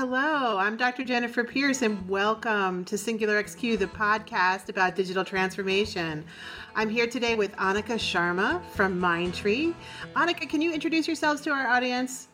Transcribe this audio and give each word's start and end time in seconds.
Hello, 0.00 0.56
I'm 0.56 0.78
Dr. 0.78 1.04
Jennifer 1.04 1.44
Pierce, 1.44 1.82
and 1.82 2.08
welcome 2.08 2.86
to 2.86 2.96
Singular 2.96 3.42
XQ, 3.42 3.78
the 3.78 3.86
podcast 3.86 4.70
about 4.70 4.96
digital 4.96 5.26
transformation. 5.26 6.24
I'm 6.74 6.88
here 6.88 7.06
today 7.06 7.34
with 7.34 7.52
Anika 7.56 7.98
Sharma 7.98 8.64
from 8.70 8.98
Mindtree. 8.98 9.74
Anika, 10.16 10.48
can 10.48 10.62
you 10.62 10.72
introduce 10.72 11.06
yourselves 11.06 11.42
to 11.42 11.50
our 11.50 11.66
audience? 11.66 12.28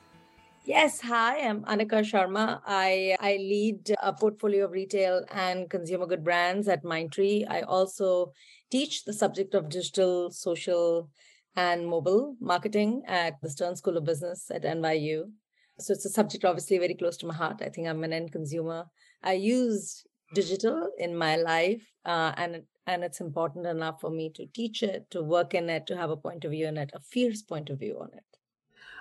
Yes, 0.64 1.00
hi, 1.00 1.40
I'm 1.40 1.64
Anika 1.64 2.04
Sharma. 2.04 2.60
I, 2.64 3.16
I 3.18 3.32
lead 3.32 3.96
a 4.00 4.12
portfolio 4.12 4.66
of 4.66 4.70
retail 4.70 5.24
and 5.32 5.68
consumer 5.68 6.06
good 6.06 6.22
brands 6.22 6.68
at 6.68 6.84
Mindtree. 6.84 7.50
I 7.50 7.62
also 7.62 8.30
teach 8.70 9.02
the 9.02 9.12
subject 9.12 9.54
of 9.54 9.70
digital, 9.70 10.30
social, 10.30 11.10
and 11.56 11.88
mobile 11.88 12.36
marketing 12.38 13.02
at 13.08 13.40
the 13.42 13.50
Stern 13.50 13.74
School 13.74 13.96
of 13.96 14.04
Business 14.04 14.52
at 14.54 14.62
NYU. 14.62 15.32
So 15.78 15.92
it's 15.92 16.06
a 16.06 16.10
subject 16.10 16.44
obviously 16.44 16.78
very 16.78 16.94
close 16.94 17.16
to 17.18 17.26
my 17.26 17.34
heart. 17.34 17.60
I 17.62 17.68
think 17.68 17.86
I'm 17.86 18.04
an 18.04 18.12
end 18.12 18.32
consumer. 18.32 18.86
I 19.22 19.34
use 19.34 20.04
digital 20.34 20.90
in 20.98 21.16
my 21.16 21.36
life, 21.36 21.84
uh, 22.04 22.32
and 22.36 22.62
and 22.86 23.04
it's 23.04 23.20
important 23.20 23.66
enough 23.66 24.00
for 24.00 24.10
me 24.10 24.30
to 24.36 24.46
teach 24.46 24.82
it, 24.82 25.10
to 25.10 25.22
work 25.22 25.54
in 25.54 25.68
it, 25.68 25.86
to 25.88 25.96
have 25.96 26.10
a 26.10 26.16
point 26.16 26.44
of 26.44 26.52
view 26.52 26.66
in 26.66 26.76
it, 26.78 26.90
a 26.94 27.00
fierce 27.00 27.42
point 27.42 27.68
of 27.70 27.80
view 27.80 27.98
on 28.00 28.10
it. 28.14 28.25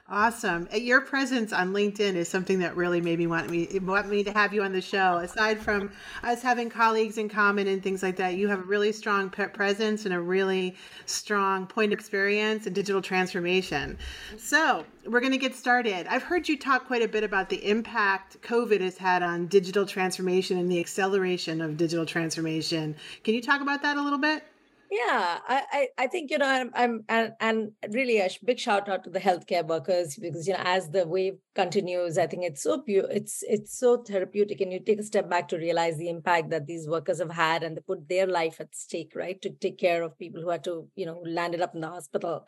Awesome. 0.08 0.70
Uh, 0.72 0.78
your 0.78 1.02
presence 1.02 1.52
on 1.52 1.74
LinkedIn 1.74 2.14
is 2.14 2.30
something 2.30 2.60
that 2.60 2.76
really 2.76 3.02
made 3.02 3.18
me 3.18 3.26
want 3.26 3.50
me 3.50 3.68
want 3.80 4.08
me 4.08 4.24
to 4.24 4.32
have 4.34 4.54
you 4.54 4.62
on 4.62 4.72
the 4.72 4.82
show. 4.82 5.18
Aside 5.18 5.60
from 5.60 5.92
us 6.22 6.44
having 6.44 6.70
colleagues 6.70 7.18
in 7.18 7.28
common 7.28 7.68
and 7.68 7.82
things 7.82 8.04
like 8.04 8.16
that, 8.18 8.36
you 8.36 8.48
have 8.48 8.60
a 8.60 8.66
really 8.66 8.92
strong 8.92 9.32
presence 9.32 10.06
and 10.06 10.14
a 10.14 10.20
really 10.20 10.76
strong 11.08 11.66
point 11.66 11.92
of 11.92 11.98
experience 11.98 12.68
in 12.68 12.74
digital 12.74 13.02
transformation. 13.02 13.98
So 14.38 14.86
we're 15.08 15.22
going 15.22 15.32
to 15.32 15.40
get 15.40 15.56
started. 15.56 16.06
I've 16.06 16.22
heard 16.22 16.48
you 16.48 16.60
talk 16.60 16.86
quite 16.86 17.02
a 17.02 17.08
bit 17.08 17.24
about 17.24 17.50
the 17.50 17.68
impact 17.68 18.40
COVID 18.44 18.82
has 18.82 19.00
had 19.00 19.24
on 19.24 19.48
digital 19.48 19.88
transformation 19.88 20.60
and 20.60 20.72
the 20.72 20.80
acceleration 20.80 21.62
of 21.62 21.78
digital 21.78 22.06
transformation. 22.06 22.96
Can 23.24 23.34
you 23.34 23.42
talk 23.42 23.60
about 23.60 23.82
that 23.82 23.98
a 23.98 24.02
little 24.04 24.20
bit? 24.20 24.44
Yeah, 24.92 25.40
I, 25.48 25.64
I, 25.72 25.88
I 26.04 26.08
think 26.08 26.30
you 26.30 26.38
know 26.38 26.46
I'm, 26.48 26.70
I'm 26.76 27.04
and, 27.10 27.34
and 27.40 27.72
really 27.90 28.20
a 28.20 28.30
big 28.44 28.60
shout 28.60 28.88
out 28.88 29.04
to 29.06 29.10
the 29.10 29.20
healthcare 29.20 29.66
workers 29.66 30.16
because 30.16 30.48
you 30.48 30.54
know 30.54 30.62
as 30.64 30.90
the 30.92 31.08
wave 31.08 31.38
continues, 31.56 32.20
I 32.20 32.28
think 32.28 32.44
it's 32.44 32.62
so 32.62 32.82
pure, 32.82 33.06
it's 33.10 33.44
it's 33.48 33.78
so 33.80 33.98
therapeutic, 34.04 34.62
and 34.62 34.72
you 34.72 34.80
take 34.80 35.00
a 35.00 35.04
step 35.04 35.28
back 35.28 35.48
to 35.50 35.58
realize 35.58 35.98
the 35.98 36.10
impact 36.10 36.52
that 36.52 36.68
these 36.68 36.88
workers 36.88 37.18
have 37.18 37.32
had, 37.32 37.64
and 37.64 37.76
they 37.76 37.82
put 37.82 38.08
their 38.08 38.28
life 38.28 38.58
at 38.60 38.76
stake, 38.76 39.14
right, 39.16 39.42
to 39.42 39.50
take 39.50 39.80
care 39.80 40.04
of 40.04 40.20
people 40.20 40.42
who 40.42 40.50
had 40.50 40.64
to 40.66 40.88
you 40.96 41.08
know 41.08 41.20
landed 41.26 41.62
up 41.62 41.74
in 41.74 41.82
the 41.82 41.90
hospital. 41.90 42.46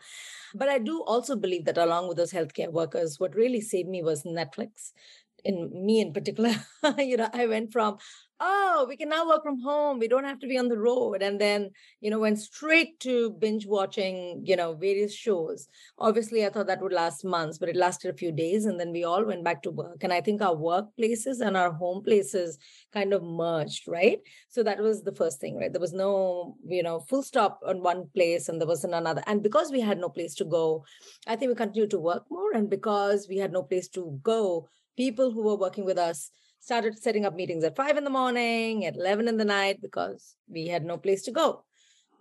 But 0.53 0.69
I 0.69 0.77
do 0.77 1.03
also 1.03 1.35
believe 1.35 1.65
that 1.65 1.77
along 1.79 2.07
with 2.07 2.17
those 2.17 2.33
healthcare 2.33 2.71
workers, 2.71 3.19
what 3.19 3.35
really 3.35 3.61
saved 3.61 3.89
me 3.89 4.03
was 4.03 4.23
Netflix 4.23 4.91
in 5.47 5.57
me 5.85 5.99
in 6.01 6.13
particular 6.13 6.53
you 6.97 7.17
know 7.17 7.29
i 7.33 7.45
went 7.45 7.71
from 7.71 7.97
oh 8.39 8.85
we 8.87 8.95
can 8.95 9.09
now 9.09 9.27
work 9.27 9.41
from 9.41 9.59
home 9.61 9.97
we 9.97 10.07
don't 10.07 10.25
have 10.25 10.39
to 10.39 10.47
be 10.47 10.57
on 10.57 10.67
the 10.67 10.77
road 10.77 11.23
and 11.23 11.41
then 11.41 11.69
you 12.01 12.11
know 12.11 12.19
went 12.19 12.39
straight 12.39 12.99
to 12.99 13.31
binge 13.39 13.65
watching 13.65 14.41
you 14.45 14.55
know 14.55 14.73
various 14.73 15.13
shows. 15.13 15.67
Obviously 15.97 16.45
i 16.45 16.49
thought 16.49 16.67
that 16.67 16.81
would 16.81 16.93
last 16.93 17.25
months 17.25 17.57
but 17.57 17.69
it 17.69 17.75
lasted 17.75 18.13
a 18.13 18.17
few 18.17 18.31
days 18.31 18.65
and 18.65 18.79
then 18.79 18.91
we 18.91 19.03
all 19.03 19.25
went 19.25 19.43
back 19.43 19.63
to 19.63 19.71
work 19.71 20.03
and 20.03 20.13
i 20.13 20.21
think 20.21 20.41
our 20.41 20.55
workplaces 20.55 21.41
and 21.41 21.57
our 21.57 21.71
home 21.71 22.03
places 22.03 22.57
kind 22.93 23.13
of 23.13 23.23
merged 23.23 23.87
right? 23.87 24.19
So 24.49 24.63
that 24.63 24.79
was 24.79 25.03
the 25.03 25.15
first 25.15 25.39
thing 25.39 25.57
right? 25.57 25.71
There 25.71 25.81
was 25.81 25.93
no 25.93 26.57
you 26.67 26.83
know 26.83 26.99
full 26.99 27.23
stop 27.23 27.59
on 27.65 27.81
one 27.81 28.07
place 28.13 28.49
and 28.49 28.59
there 28.59 28.67
wasn't 28.67 28.93
another 28.93 29.23
and 29.25 29.41
because 29.41 29.71
we 29.71 29.81
had 29.81 29.97
no 29.97 30.09
place 30.09 30.35
to 30.35 30.45
go 30.45 30.83
i 31.27 31.35
think 31.35 31.49
we 31.49 31.55
continued 31.55 31.89
to 31.91 31.99
work 31.99 32.23
more 32.29 32.51
and 32.53 32.69
because 32.69 33.27
we 33.29 33.37
had 33.37 33.51
no 33.51 33.63
place 33.63 33.87
to 33.87 34.19
go 34.21 34.67
people 34.97 35.31
who 35.31 35.43
were 35.43 35.55
working 35.55 35.85
with 35.85 35.97
us 35.97 36.31
started 36.59 37.01
setting 37.01 37.25
up 37.25 37.35
meetings 37.35 37.63
at 37.63 37.75
five 37.75 37.97
in 37.97 38.03
the 38.03 38.09
morning, 38.09 38.85
at 38.85 38.95
11 38.95 39.27
in 39.27 39.37
the 39.37 39.45
night, 39.45 39.81
because 39.81 40.35
we 40.49 40.67
had 40.67 40.83
no 40.83 40.97
place 40.97 41.21
to 41.23 41.31
go. 41.31 41.63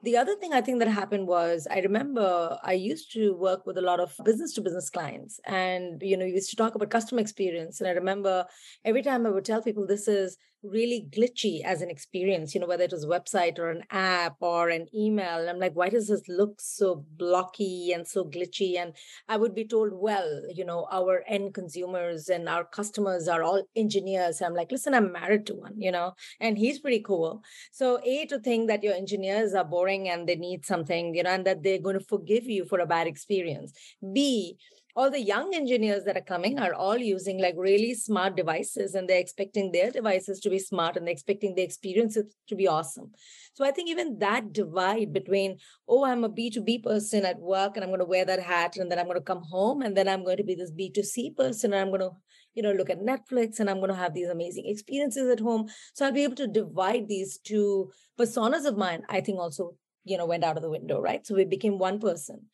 The 0.03 0.19
other 0.19 0.37
thing 0.37 0.53
I 0.53 0.60
think 0.60 0.78
that 0.78 0.88
happened 0.88 1.26
was 1.26 1.66
I 1.69 1.81
remember 1.81 2.59
I 2.62 2.75
used 2.75 3.12
to 3.15 3.34
work 3.34 3.66
with 3.66 3.78
a 3.78 3.82
lot 3.82 3.98
of 3.98 4.15
business 4.25 4.53
to 4.53 4.60
business 4.60 4.91
clients 4.91 5.41
and 5.47 6.00
you 6.03 6.16
know 6.16 6.26
we 6.26 6.32
used 6.32 6.50
to 6.50 6.56
talk 6.56 6.75
about 6.75 6.91
customer 6.91 7.20
experience 7.22 7.81
and 7.81 7.88
I 7.88 7.92
remember 7.92 8.44
every 8.84 9.03
time 9.03 9.26
I 9.26 9.31
would 9.31 9.47
tell 9.47 9.62
people 9.62 9.86
this 9.86 10.06
is 10.06 10.36
really 10.62 11.06
glitchy 11.11 11.62
as 11.62 11.83
an 11.83 11.91
experience, 11.91 12.55
you 12.55 12.61
know, 12.61 12.67
whether 12.67 12.84
it 12.84 12.93
was 12.93 13.05
a 13.05 13.09
website 13.09 13.59
or 13.59 13.71
an 13.71 13.83
app 13.91 14.37
or 14.41 14.69
an 14.69 14.87
email. 14.94 15.39
And 15.41 15.49
I'm 15.49 15.59
like, 15.59 15.75
why 15.75 15.89
does 15.89 16.09
this 16.09 16.22
look 16.28 16.61
so 16.61 17.05
blocky 17.17 17.93
and 17.93 18.06
so 18.06 18.25
glitchy? 18.25 18.77
And 18.77 18.95
I 19.28 19.37
would 19.37 19.55
be 19.55 19.66
told, 19.66 19.91
well, 19.93 20.43
you 20.53 20.65
know, 20.65 20.87
our 20.91 21.22
end 21.28 21.55
consumers 21.55 22.28
and 22.28 22.49
our 22.49 22.65
customers 22.65 23.28
are 23.28 23.43
all 23.43 23.62
engineers. 23.75 24.41
I'm 24.41 24.55
like, 24.55 24.72
listen, 24.72 24.95
I'm 24.95 25.12
married 25.12 25.47
to 25.47 25.55
one, 25.55 25.75
you 25.77 25.93
know, 25.93 26.12
and 26.41 26.59
he's 26.59 26.81
pretty 26.81 27.00
cool. 27.00 27.43
So, 27.72 28.00
A, 28.05 28.27
to 28.27 28.39
think 28.41 28.69
that 28.69 28.83
your 28.83 28.95
engineers 28.95 29.55
are 29.55 29.65
boring 29.65 30.09
and 30.09 30.28
they 30.28 30.37
need 30.37 30.65
something, 30.65 31.15
you 31.15 31.22
know, 31.22 31.31
and 31.31 31.47
that 31.47 31.62
they're 31.62 31.81
going 31.81 31.99
to 31.99 32.05
forgive 32.05 32.45
you 32.45 32.65
for 32.65 32.81
a 32.81 32.87
bad 32.87 33.06
experience. 33.06 33.72
B, 34.12 34.56
all 34.97 35.11
the 35.11 35.21
young 35.21 35.55
engineers 35.55 36.05
that 36.05 36.17
are 36.17 36.29
coming 36.33 36.59
are 36.59 36.73
all 36.73 36.97
using 36.97 37.39
like 37.39 37.55
really 37.59 37.93
smart 37.93 38.34
devices 38.34 38.95
and 38.95 39.07
they're 39.07 39.21
expecting 39.21 39.71
their 39.71 39.91
devices 39.91 40.41
to 40.41 40.49
be 40.49 40.59
smart 40.59 40.97
and 40.97 41.07
they're 41.07 41.12
expecting 41.12 41.55
the 41.55 41.62
experiences 41.62 42.34
to 42.49 42.57
be 42.57 42.67
awesome. 42.67 43.11
So 43.53 43.65
i 43.65 43.71
think 43.71 43.91
even 43.91 44.19
that 44.21 44.53
divide 44.53 45.12
between 45.12 45.59
oh 45.89 46.05
i'm 46.05 46.25
a 46.25 46.31
b2b 46.31 46.83
person 46.83 47.27
at 47.27 47.39
work 47.39 47.77
and 47.77 47.84
i'm 47.84 47.91
going 47.91 48.01
to 48.01 48.12
wear 48.15 48.25
that 48.25 48.43
hat 48.43 48.77
and 48.77 48.91
then 48.91 48.99
i'm 48.99 49.07
going 49.07 49.19
to 49.19 49.33
come 49.33 49.43
home 49.43 49.83
and 49.83 49.97
then 49.97 50.09
i'm 50.09 50.25
going 50.25 50.39
to 50.39 50.45
be 50.45 50.55
this 50.55 50.73
b2c 50.73 51.37
person 51.37 51.73
and 51.73 51.81
i'm 51.81 51.89
going 51.89 52.01
to 52.01 52.11
you 52.55 52.63
know 52.63 52.73
look 52.73 52.91
at 52.91 53.01
netflix 53.01 53.61
and 53.61 53.71
i'm 53.71 53.78
going 53.78 53.91
to 53.91 54.03
have 54.05 54.15
these 54.15 54.28
amazing 54.28 54.67
experiences 54.67 55.31
at 55.31 55.41
home. 55.41 55.69
So 55.95 56.07
i'll 56.07 56.13
be 56.13 56.25
able 56.25 56.37
to 56.37 56.47
divide 56.47 57.09
these 57.09 57.39
two 57.39 57.91
personas 58.19 58.67
of 58.67 58.78
mine 58.78 59.03
i 59.09 59.21
think 59.21 59.39
also 59.39 59.75
you 60.05 60.17
know 60.17 60.27
went 60.27 60.45
out 60.45 60.57
of 60.57 60.63
the 60.63 60.71
window 60.71 61.01
right? 61.01 61.27
So 61.27 61.34
we 61.34 61.45
became 61.45 61.78
one 61.78 61.99
person 61.99 62.47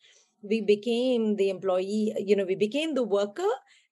we 0.43 0.61
became 0.61 1.35
the 1.37 1.49
employee, 1.49 2.13
you 2.17 2.35
know, 2.35 2.45
we 2.45 2.55
became 2.55 2.93
the 2.93 3.03
worker 3.03 3.49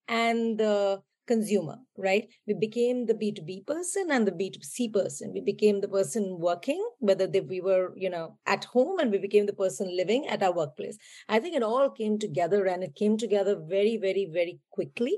and 0.07 0.59
the 0.59 1.01
consumer, 1.27 1.77
right? 1.97 2.27
We 2.47 2.53
became 2.55 3.05
the 3.05 3.13
B2B 3.13 3.65
person 3.65 4.11
and 4.11 4.27
the 4.27 4.31
B2C 4.33 4.89
person. 4.89 5.31
We 5.33 5.41
became 5.41 5.79
the 5.79 5.87
person 5.87 6.37
working, 6.39 6.83
whether 6.99 7.25
they, 7.27 7.39
we 7.41 7.61
were, 7.61 7.93
you 7.95 8.09
know, 8.09 8.37
at 8.45 8.65
home 8.65 8.99
and 8.99 9.11
we 9.11 9.17
became 9.17 9.45
the 9.45 9.53
person 9.53 9.95
living 9.95 10.27
at 10.27 10.43
our 10.43 10.53
workplace. 10.53 10.97
I 11.29 11.39
think 11.39 11.55
it 11.55 11.63
all 11.63 11.89
came 11.89 12.19
together 12.19 12.65
and 12.65 12.83
it 12.83 12.95
came 12.95 13.17
together 13.17 13.55
very, 13.65 13.97
very, 13.97 14.29
very 14.31 14.59
quickly. 14.71 15.17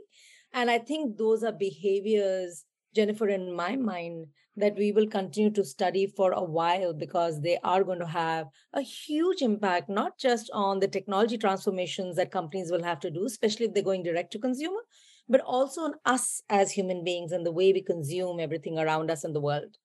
And 0.54 0.70
I 0.70 0.78
think 0.78 1.18
those 1.18 1.44
are 1.44 1.52
behaviors, 1.52 2.64
Jennifer, 2.94 3.28
in 3.28 3.54
my 3.54 3.76
mind, 3.76 4.28
that 4.56 4.76
we 4.76 4.92
will 4.92 5.08
continue 5.08 5.50
to 5.52 5.66
study 5.66 6.06
for 6.06 6.32
a 6.32 6.44
while 6.44 6.94
because 6.94 7.42
they 7.42 7.58
are 7.64 7.84
going 7.84 8.00
to 8.00 8.06
have 8.06 8.48
a 8.74 8.82
huge 8.82 9.42
impact, 9.42 9.90
not 9.90 10.18
just 10.20 10.50
on 10.54 10.80
the 10.80 10.88
technology 10.88 11.38
transformations 11.38 12.16
that 12.16 12.32
companies 12.32 12.72
will 12.72 12.84
have 12.84 13.00
to 13.00 13.10
do, 13.10 13.26
especially 13.26 13.66
if 13.66 13.74
they're 13.74 13.84
going 13.84 14.04
direct 14.04 14.32
to 14.32 14.40
consumer, 14.40 14.82
but 15.28 15.42
also 15.42 15.82
on 15.82 15.94
us 16.06 16.44
as 16.50 16.72
human 16.72 17.04
beings 17.04 17.32
and 17.32 17.46
the 17.46 17.52
way 17.52 17.74
we 17.74 17.82
consume 17.82 18.40
everything 18.40 18.78
around 18.78 19.10
us 19.10 19.24
in 19.24 19.34
the 19.34 19.42
world. 19.42 19.78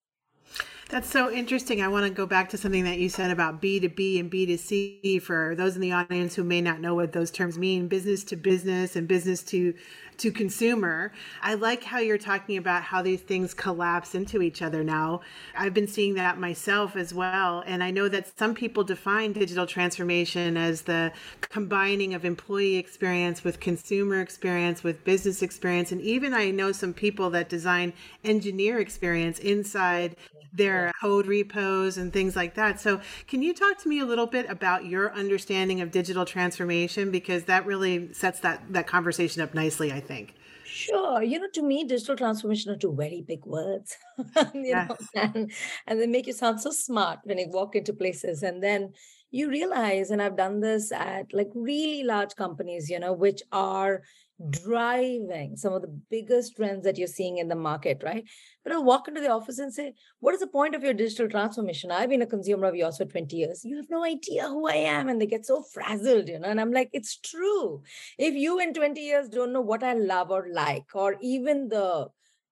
That's 0.89 1.11
so 1.11 1.31
interesting. 1.31 1.83
I 1.83 1.89
want 1.89 2.07
to 2.07 2.11
go 2.11 2.25
back 2.25 2.49
to 2.49 2.57
something 2.57 2.85
that 2.85 2.99
you 2.99 3.11
said 3.11 3.31
about 3.31 3.61
B2B 3.61 4.21
and 4.21 4.31
B2C 4.31 5.21
for 5.21 5.55
those 5.55 5.75
in 5.75 5.83
the 5.83 5.93
audience 5.93 6.35
who 6.35 6.43
may 6.43 6.63
not 6.63 6.81
know 6.81 6.95
what 6.95 7.13
those 7.13 7.31
terms 7.31 7.59
mean 7.59 7.89
business 7.89 8.25
to 8.25 8.37
business 8.37 8.97
and 8.97 9.07
business 9.07 9.43
to 9.45 9.75
to 10.19 10.33
consumer. 10.33 11.13
I 11.43 11.55
like 11.55 11.85
how 11.85 11.99
you're 12.01 12.19
talking 12.19 12.57
about 12.57 12.83
how 12.83 13.03
these 13.03 13.21
things 13.21 13.55
collapse 13.55 14.15
into 14.15 14.43
each 14.43 14.63
other 14.63 14.83
now. 14.83 15.21
I've 15.57 15.75
been 15.75 15.87
seeing 15.87 16.15
that 16.15 16.39
myself 16.39 16.97
as 16.97 17.15
well. 17.15 17.63
And 17.67 17.85
I 17.85 17.93
know 17.93 18.09
that 18.09 18.37
some 18.37 18.55
people 18.55 18.83
define 18.83 19.33
digital 19.33 19.67
transformation 19.67 20.57
as 20.57 20.83
the 20.83 21.13
combining 21.41 22.15
of 22.15 22.25
employee 22.25 22.77
experience 22.77 23.45
with 23.45 23.61
consumer 23.61 24.21
experience, 24.21 24.83
with 24.83 25.05
business 25.05 25.41
experience. 25.41 25.93
And 25.93 26.01
even 26.01 26.35
I 26.35 26.51
know 26.51 26.73
some 26.73 26.93
people 26.93 27.31
that 27.31 27.49
design 27.49 27.93
engineer 28.25 28.81
experience 28.81 29.39
inside 29.39 30.17
their 30.59 30.93
code 31.01 31.27
repos 31.27 31.97
and 31.97 32.13
things 32.13 32.37
like 32.37 32.55
that. 32.55 32.79
So, 32.81 33.01
can 33.27 33.43
you 33.43 33.55
talk 33.55 33.79
to 33.83 33.89
me 33.89 34.01
a 34.01 34.05
little 34.05 34.27
bit 34.27 34.49
about 34.51 34.85
your 34.85 35.15
understanding 35.15 35.81
of 35.81 35.91
digital 35.91 36.25
transformation 36.27 37.11
because 37.11 37.45
that 37.45 37.65
really 37.65 38.13
sets 38.13 38.41
that 38.41 38.73
that 38.73 38.87
conversation 38.87 39.41
up 39.41 39.55
nicely, 39.55 39.93
I 39.93 40.01
think. 40.01 40.35
Sure. 40.79 41.23
You 41.23 41.41
know, 41.41 41.49
to 41.55 41.63
me, 41.63 41.85
digital 41.85 42.15
transformation 42.15 42.71
are 42.71 42.77
two 42.77 42.95
very 42.95 43.25
big 43.27 43.45
words. 43.47 43.97
you 44.55 44.63
yes. 44.67 44.89
know, 44.89 44.97
and, 45.15 45.53
and 45.87 46.01
they 46.01 46.07
make 46.07 46.27
you 46.27 46.33
sound 46.33 46.61
so 46.61 46.71
smart 46.71 47.21
when 47.25 47.39
you 47.39 47.49
walk 47.49 47.75
into 47.75 47.93
places. 47.93 48.43
And 48.43 48.63
then 48.63 48.93
you 49.31 49.49
realize, 49.49 50.11
and 50.11 50.23
I've 50.23 50.37
done 50.37 50.61
this 50.61 50.93
at 50.93 51.33
like 51.33 51.49
really 51.55 52.05
large 52.05 52.37
companies, 52.37 52.89
you 52.89 53.01
know, 53.01 53.13
which 53.13 53.43
are 53.51 54.03
driving 54.51 55.57
some 55.57 55.73
of 55.73 55.83
the 55.83 56.01
biggest 56.11 56.57
trends 56.57 56.85
that 56.85 56.97
you're 56.97 57.09
seeing 57.09 57.39
in 57.39 57.49
the 57.49 57.57
market, 57.57 58.03
right? 58.05 58.25
But 58.63 58.73
I'll 58.73 58.85
walk 58.85 59.09
into 59.09 59.21
the 59.21 59.31
office 59.31 59.59
and 59.59 59.73
say, 59.73 59.95
What 60.21 60.35
is 60.35 60.41
the 60.41 60.47
point 60.47 60.75
of 60.75 60.85
your 60.85 60.95
digital 60.95 61.29
transformation? 61.29 61.91
I've 61.91 62.11
been 62.11 62.23
a 62.23 62.27
consumer 62.27 62.67
of 62.67 62.77
yours 62.77 62.99
for 62.99 63.05
20 63.05 63.37
years. 63.37 63.65
You 63.65 63.77
have 63.77 63.91
no 63.91 64.05
idea 64.05 64.49
who 64.49 64.69
I 64.69 64.75
am. 64.75 65.09
And 65.09 65.21
they 65.21 65.27
get 65.27 65.47
so 65.47 65.63
frazzled, 65.63 66.29
you 66.29 66.39
know. 66.39 66.49
And 66.49 66.61
I'm 66.61 66.73
like, 66.73 66.91
It's 66.93 67.17
true. 67.17 67.83
If 68.19 68.35
you 68.35 68.61
in 68.61 68.75
20 68.75 69.01
years 69.01 69.29
don't 69.29 69.53
know 69.53 69.61
what 69.61 69.83
I 69.83 69.95
love 69.95 70.31
or 70.31 70.47
like, 70.53 70.95
or 70.95 71.17
even 71.21 71.69
the 71.69 72.09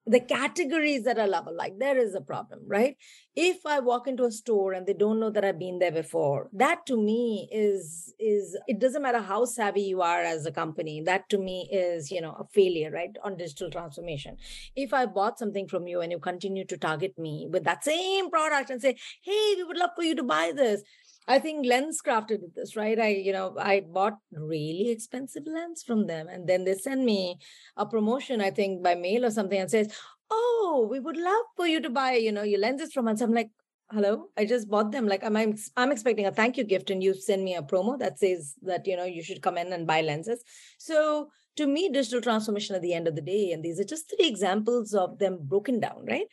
the 0.07 0.19
categories 0.19 1.03
that 1.03 1.19
are 1.19 1.27
level 1.27 1.55
like 1.55 1.77
there 1.79 1.97
is 1.97 2.15
a 2.15 2.21
problem 2.21 2.61
right? 2.67 2.95
If 3.39 3.65
i 3.67 3.79
walk 3.79 4.07
into 4.07 4.23
a 4.25 4.31
store 4.31 4.73
and 4.73 4.87
they 4.87 4.93
don't 4.93 5.19
know 5.19 5.29
that 5.29 5.45
i've 5.45 5.59
been 5.59 5.77
there 5.77 5.91
before 5.91 6.49
that 6.53 6.85
to 6.87 6.97
me 6.97 7.47
is 7.51 8.13
is 8.19 8.57
it 8.67 8.79
doesn't 8.79 9.03
matter 9.03 9.19
how 9.19 9.45
savvy 9.45 9.81
you 9.81 10.01
are 10.01 10.21
as 10.21 10.47
a 10.47 10.51
company 10.51 11.03
that 11.05 11.29
to 11.29 11.37
me 11.37 11.69
is 11.71 12.09
you 12.09 12.19
know 12.19 12.31
a 12.39 12.45
failure 12.51 12.89
right 12.91 13.15
on 13.23 13.37
digital 13.37 13.69
transformation. 13.69 14.37
If 14.75 14.93
i 14.93 15.05
bought 15.05 15.37
something 15.37 15.67
from 15.67 15.87
you 15.87 16.01
and 16.01 16.11
you 16.11 16.19
continue 16.19 16.65
to 16.65 16.77
target 16.77 17.17
me 17.19 17.47
with 17.49 17.63
that 17.65 17.83
same 17.83 18.31
product 18.31 18.71
and 18.71 18.81
say 18.81 18.95
hey 19.21 19.53
we 19.57 19.63
would 19.63 19.77
love 19.77 19.91
for 19.95 20.03
you 20.03 20.15
to 20.15 20.23
buy 20.23 20.51
this 20.55 20.81
I 21.27 21.39
think 21.39 21.65
LensCrafters 21.65 22.53
this, 22.55 22.75
right? 22.75 22.97
I, 22.99 23.09
you 23.09 23.33
know, 23.33 23.55
I 23.59 23.81
bought 23.81 24.17
really 24.31 24.89
expensive 24.89 25.43
lens 25.45 25.83
from 25.83 26.07
them. 26.07 26.27
And 26.29 26.47
then 26.47 26.63
they 26.63 26.75
send 26.75 27.05
me 27.05 27.37
a 27.75 27.85
promotion, 27.85 28.39
I 28.39 28.51
think 28.51 28.81
by 28.81 28.95
mail 28.95 29.25
or 29.25 29.31
something, 29.31 29.59
and 29.59 29.69
says, 29.69 29.93
Oh, 30.31 30.87
we 30.89 30.99
would 30.99 31.17
love 31.17 31.45
for 31.55 31.67
you 31.67 31.81
to 31.81 31.89
buy, 31.89 32.13
you 32.13 32.31
know, 32.31 32.43
your 32.43 32.59
lenses 32.59 32.93
from 32.93 33.07
us. 33.07 33.21
I'm 33.21 33.33
like, 33.33 33.49
hello, 33.91 34.27
I 34.37 34.45
just 34.45 34.69
bought 34.69 34.91
them. 34.91 35.07
Like 35.07 35.23
I'm, 35.23 35.35
I'm 35.37 35.55
I'm 35.75 35.91
expecting 35.91 36.25
a 36.25 36.31
thank 36.31 36.57
you 36.57 36.63
gift, 36.63 36.89
and 36.89 37.01
you 37.01 37.13
send 37.13 37.43
me 37.43 37.55
a 37.55 37.61
promo 37.61 37.97
that 37.99 38.19
says 38.19 38.55
that, 38.63 38.85
you 38.87 38.97
know, 38.97 39.05
you 39.05 39.23
should 39.23 39.41
come 39.41 39.57
in 39.57 39.71
and 39.71 39.87
buy 39.87 40.01
lenses. 40.01 40.43
So 40.77 41.29
to 41.57 41.67
me, 41.67 41.89
digital 41.89 42.21
transformation 42.21 42.75
at 42.75 42.81
the 42.81 42.93
end 42.93 43.07
of 43.07 43.15
the 43.15 43.21
day, 43.21 43.51
and 43.51 43.63
these 43.63 43.79
are 43.79 43.85
just 43.85 44.09
three 44.09 44.27
examples 44.27 44.93
of 44.93 45.19
them 45.19 45.39
broken 45.41 45.79
down, 45.79 46.05
right? 46.05 46.27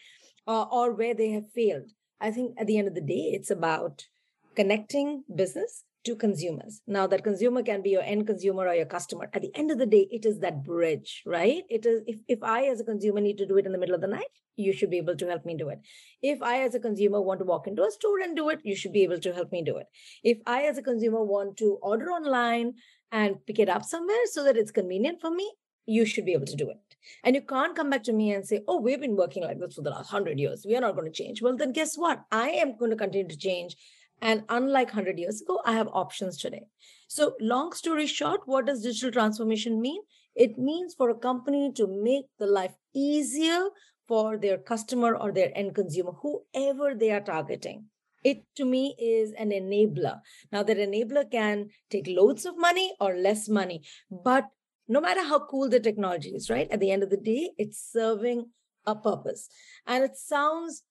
Uh, 0.46 0.64
or 0.64 0.92
where 0.92 1.14
they 1.14 1.30
have 1.30 1.50
failed. 1.52 1.90
I 2.20 2.30
think 2.30 2.54
at 2.58 2.66
the 2.66 2.78
end 2.78 2.88
of 2.88 2.94
the 2.94 3.00
day, 3.00 3.32
it's 3.32 3.50
about 3.50 4.04
connecting 4.54 5.24
business 5.34 5.84
to 6.04 6.14
consumers. 6.14 6.82
Now 6.86 7.06
that 7.06 7.24
consumer 7.24 7.62
can 7.62 7.82
be 7.82 7.90
your 7.90 8.02
end 8.02 8.26
consumer 8.26 8.68
or 8.68 8.74
your 8.74 8.86
customer. 8.86 9.30
At 9.32 9.42
the 9.42 9.50
end 9.54 9.70
of 9.70 9.78
the 9.78 9.86
day, 9.86 10.06
it 10.10 10.26
is 10.26 10.38
that 10.40 10.62
bridge, 10.62 11.22
right? 11.24 11.62
It 11.70 11.86
is 11.86 12.02
if, 12.06 12.20
if 12.28 12.42
I 12.42 12.66
as 12.66 12.80
a 12.80 12.84
consumer 12.84 13.20
need 13.20 13.38
to 13.38 13.46
do 13.46 13.56
it 13.56 13.66
in 13.66 13.72
the 13.72 13.78
middle 13.78 13.94
of 13.94 14.02
the 14.02 14.06
night, 14.06 14.28
you 14.56 14.72
should 14.72 14.90
be 14.90 14.98
able 14.98 15.16
to 15.16 15.26
help 15.26 15.44
me 15.44 15.56
do 15.56 15.70
it. 15.70 15.80
If 16.22 16.42
I 16.42 16.60
as 16.60 16.74
a 16.74 16.80
consumer 16.80 17.20
want 17.20 17.40
to 17.40 17.46
walk 17.46 17.66
into 17.66 17.84
a 17.84 17.90
store 17.90 18.20
and 18.20 18.36
do 18.36 18.50
it, 18.50 18.60
you 18.64 18.76
should 18.76 18.92
be 18.92 19.02
able 19.02 19.18
to 19.18 19.32
help 19.32 19.50
me 19.50 19.62
do 19.62 19.78
it. 19.78 19.86
If 20.22 20.38
I 20.46 20.64
as 20.64 20.78
a 20.78 20.82
consumer 20.82 21.24
want 21.24 21.56
to 21.58 21.78
order 21.82 22.10
online 22.10 22.74
and 23.10 23.44
pick 23.46 23.58
it 23.58 23.68
up 23.68 23.84
somewhere 23.84 24.26
so 24.26 24.44
that 24.44 24.56
it's 24.56 24.70
convenient 24.70 25.20
for 25.20 25.30
me, 25.30 25.50
you 25.86 26.04
should 26.04 26.24
be 26.24 26.32
able 26.32 26.46
to 26.46 26.56
do 26.56 26.70
it. 26.70 26.78
And 27.22 27.34
you 27.34 27.42
can't 27.42 27.76
come 27.76 27.90
back 27.90 28.04
to 28.04 28.12
me 28.12 28.32
and 28.32 28.46
say, 28.46 28.62
oh, 28.66 28.80
we've 28.80 29.00
been 29.00 29.16
working 29.16 29.42
like 29.42 29.58
this 29.58 29.74
for 29.74 29.82
the 29.82 29.90
last 29.90 30.12
100 30.12 30.38
years. 30.38 30.64
We 30.66 30.76
are 30.76 30.80
not 30.80 30.96
going 30.96 31.10
to 31.10 31.22
change. 31.22 31.42
Well, 31.42 31.56
then 31.56 31.72
guess 31.72 31.96
what? 31.96 32.24
I 32.32 32.50
am 32.50 32.78
going 32.78 32.90
to 32.90 32.96
continue 32.96 33.28
to 33.28 33.36
change 33.36 33.76
and 34.24 34.42
unlike 34.48 34.88
100 34.88 35.18
years 35.18 35.42
ago, 35.42 35.60
I 35.66 35.72
have 35.74 35.88
options 35.92 36.38
today. 36.38 36.62
So, 37.08 37.34
long 37.40 37.72
story 37.72 38.06
short, 38.06 38.40
what 38.46 38.66
does 38.66 38.82
digital 38.82 39.12
transformation 39.12 39.80
mean? 39.80 40.00
It 40.34 40.58
means 40.58 40.94
for 40.94 41.10
a 41.10 41.14
company 41.14 41.72
to 41.76 41.86
make 41.86 42.24
the 42.38 42.46
life 42.46 42.72
easier 42.94 43.68
for 44.08 44.38
their 44.38 44.56
customer 44.56 45.14
or 45.14 45.30
their 45.30 45.52
end 45.54 45.74
consumer, 45.74 46.12
whoever 46.22 46.94
they 46.94 47.10
are 47.10 47.20
targeting. 47.20 47.84
It 48.24 48.44
to 48.56 48.64
me 48.64 48.96
is 48.98 49.32
an 49.32 49.50
enabler. 49.50 50.20
Now, 50.50 50.62
that 50.62 50.78
enabler 50.78 51.30
can 51.30 51.68
take 51.90 52.06
loads 52.08 52.46
of 52.46 52.56
money 52.56 52.96
or 52.98 53.16
less 53.16 53.48
money, 53.48 53.82
but 54.10 54.48
no 54.88 55.00
matter 55.02 55.22
how 55.22 55.46
cool 55.46 55.68
the 55.68 55.80
technology 55.80 56.30
is, 56.30 56.48
right? 56.48 56.70
At 56.70 56.80
the 56.80 56.90
end 56.90 57.02
of 57.02 57.10
the 57.10 57.18
day, 57.18 57.50
it's 57.58 57.78
serving 57.92 58.46
a 58.86 58.94
purpose. 58.94 59.48
And 59.86 60.02
it 60.02 60.16
sounds 60.16 60.82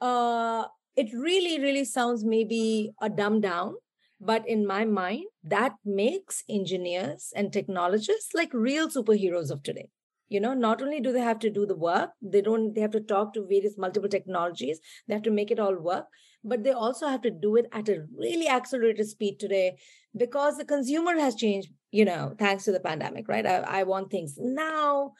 uh, 0.00 0.64
it 0.96 1.10
really, 1.12 1.60
really 1.60 1.84
sounds 1.84 2.24
maybe 2.24 2.92
a 3.00 3.08
dumb 3.08 3.40
down, 3.40 3.74
but 4.20 4.46
in 4.48 4.66
my 4.66 4.84
mind, 4.84 5.24
that 5.42 5.74
makes 5.84 6.44
engineers 6.48 7.32
and 7.34 7.52
technologists 7.52 8.34
like 8.34 8.52
real 8.52 8.88
superheroes 8.88 9.50
of 9.50 9.62
today. 9.62 9.88
You 10.28 10.40
know, 10.40 10.54
not 10.54 10.80
only 10.80 11.00
do 11.00 11.12
they 11.12 11.20
have 11.20 11.40
to 11.40 11.50
do 11.50 11.66
the 11.66 11.76
work, 11.76 12.10
they 12.22 12.40
don't, 12.40 12.74
they 12.74 12.80
have 12.80 12.92
to 12.92 13.00
talk 13.00 13.34
to 13.34 13.42
various 13.42 13.76
multiple 13.76 14.08
technologies, 14.08 14.80
they 15.06 15.14
have 15.14 15.24
to 15.24 15.30
make 15.30 15.50
it 15.50 15.58
all 15.58 15.76
work, 15.76 16.06
but 16.42 16.64
they 16.64 16.70
also 16.70 17.06
have 17.06 17.20
to 17.22 17.30
do 17.30 17.56
it 17.56 17.66
at 17.72 17.88
a 17.88 18.04
really 18.16 18.48
accelerated 18.48 19.06
speed 19.06 19.38
today 19.38 19.76
because 20.16 20.56
the 20.56 20.64
consumer 20.64 21.18
has 21.18 21.34
changed, 21.34 21.68
you 21.90 22.04
know, 22.04 22.34
thanks 22.38 22.64
to 22.64 22.72
the 22.72 22.80
pandemic, 22.80 23.28
right? 23.28 23.44
I, 23.44 23.56
I 23.56 23.82
want 23.82 24.10
things 24.10 24.36
now. 24.38 25.12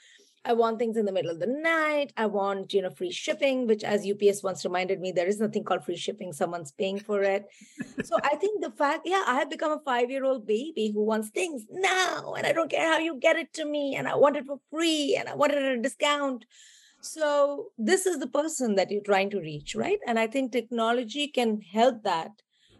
I 0.44 0.54
want 0.54 0.78
things 0.78 0.96
in 0.96 1.04
the 1.04 1.12
middle 1.12 1.30
of 1.30 1.38
the 1.38 1.46
night. 1.46 2.12
I 2.16 2.26
want, 2.26 2.74
you 2.74 2.82
know, 2.82 2.90
free 2.90 3.12
shipping, 3.12 3.66
which 3.68 3.84
as 3.84 4.06
UPS 4.08 4.42
once 4.42 4.64
reminded 4.64 5.00
me, 5.00 5.12
there 5.12 5.28
is 5.28 5.38
nothing 5.38 5.62
called 5.62 5.84
free 5.84 5.96
shipping. 5.96 6.32
Someone's 6.32 6.72
paying 6.72 6.98
for 6.98 7.22
it. 7.22 7.46
so 8.04 8.18
I 8.24 8.34
think 8.36 8.60
the 8.60 8.72
fact, 8.72 9.02
yeah, 9.04 9.22
I 9.26 9.34
have 9.34 9.50
become 9.50 9.70
a 9.70 9.80
five-year-old 9.84 10.46
baby 10.46 10.90
who 10.92 11.04
wants 11.04 11.30
things 11.30 11.64
now. 11.70 12.34
And 12.34 12.44
I 12.44 12.52
don't 12.52 12.70
care 12.70 12.92
how 12.92 12.98
you 12.98 13.18
get 13.20 13.36
it 13.36 13.52
to 13.54 13.64
me. 13.64 13.94
And 13.94 14.08
I 14.08 14.16
want 14.16 14.36
it 14.36 14.46
for 14.46 14.58
free 14.70 15.16
and 15.18 15.28
I 15.28 15.34
want 15.36 15.52
it 15.52 15.62
at 15.62 15.78
a 15.78 15.80
discount. 15.80 16.44
So 17.00 17.68
this 17.78 18.06
is 18.06 18.18
the 18.18 18.26
person 18.28 18.74
that 18.74 18.90
you're 18.90 19.02
trying 19.02 19.30
to 19.30 19.40
reach, 19.40 19.76
right? 19.76 19.98
And 20.06 20.18
I 20.18 20.26
think 20.26 20.50
technology 20.50 21.28
can 21.28 21.60
help 21.60 22.02
that 22.02 22.30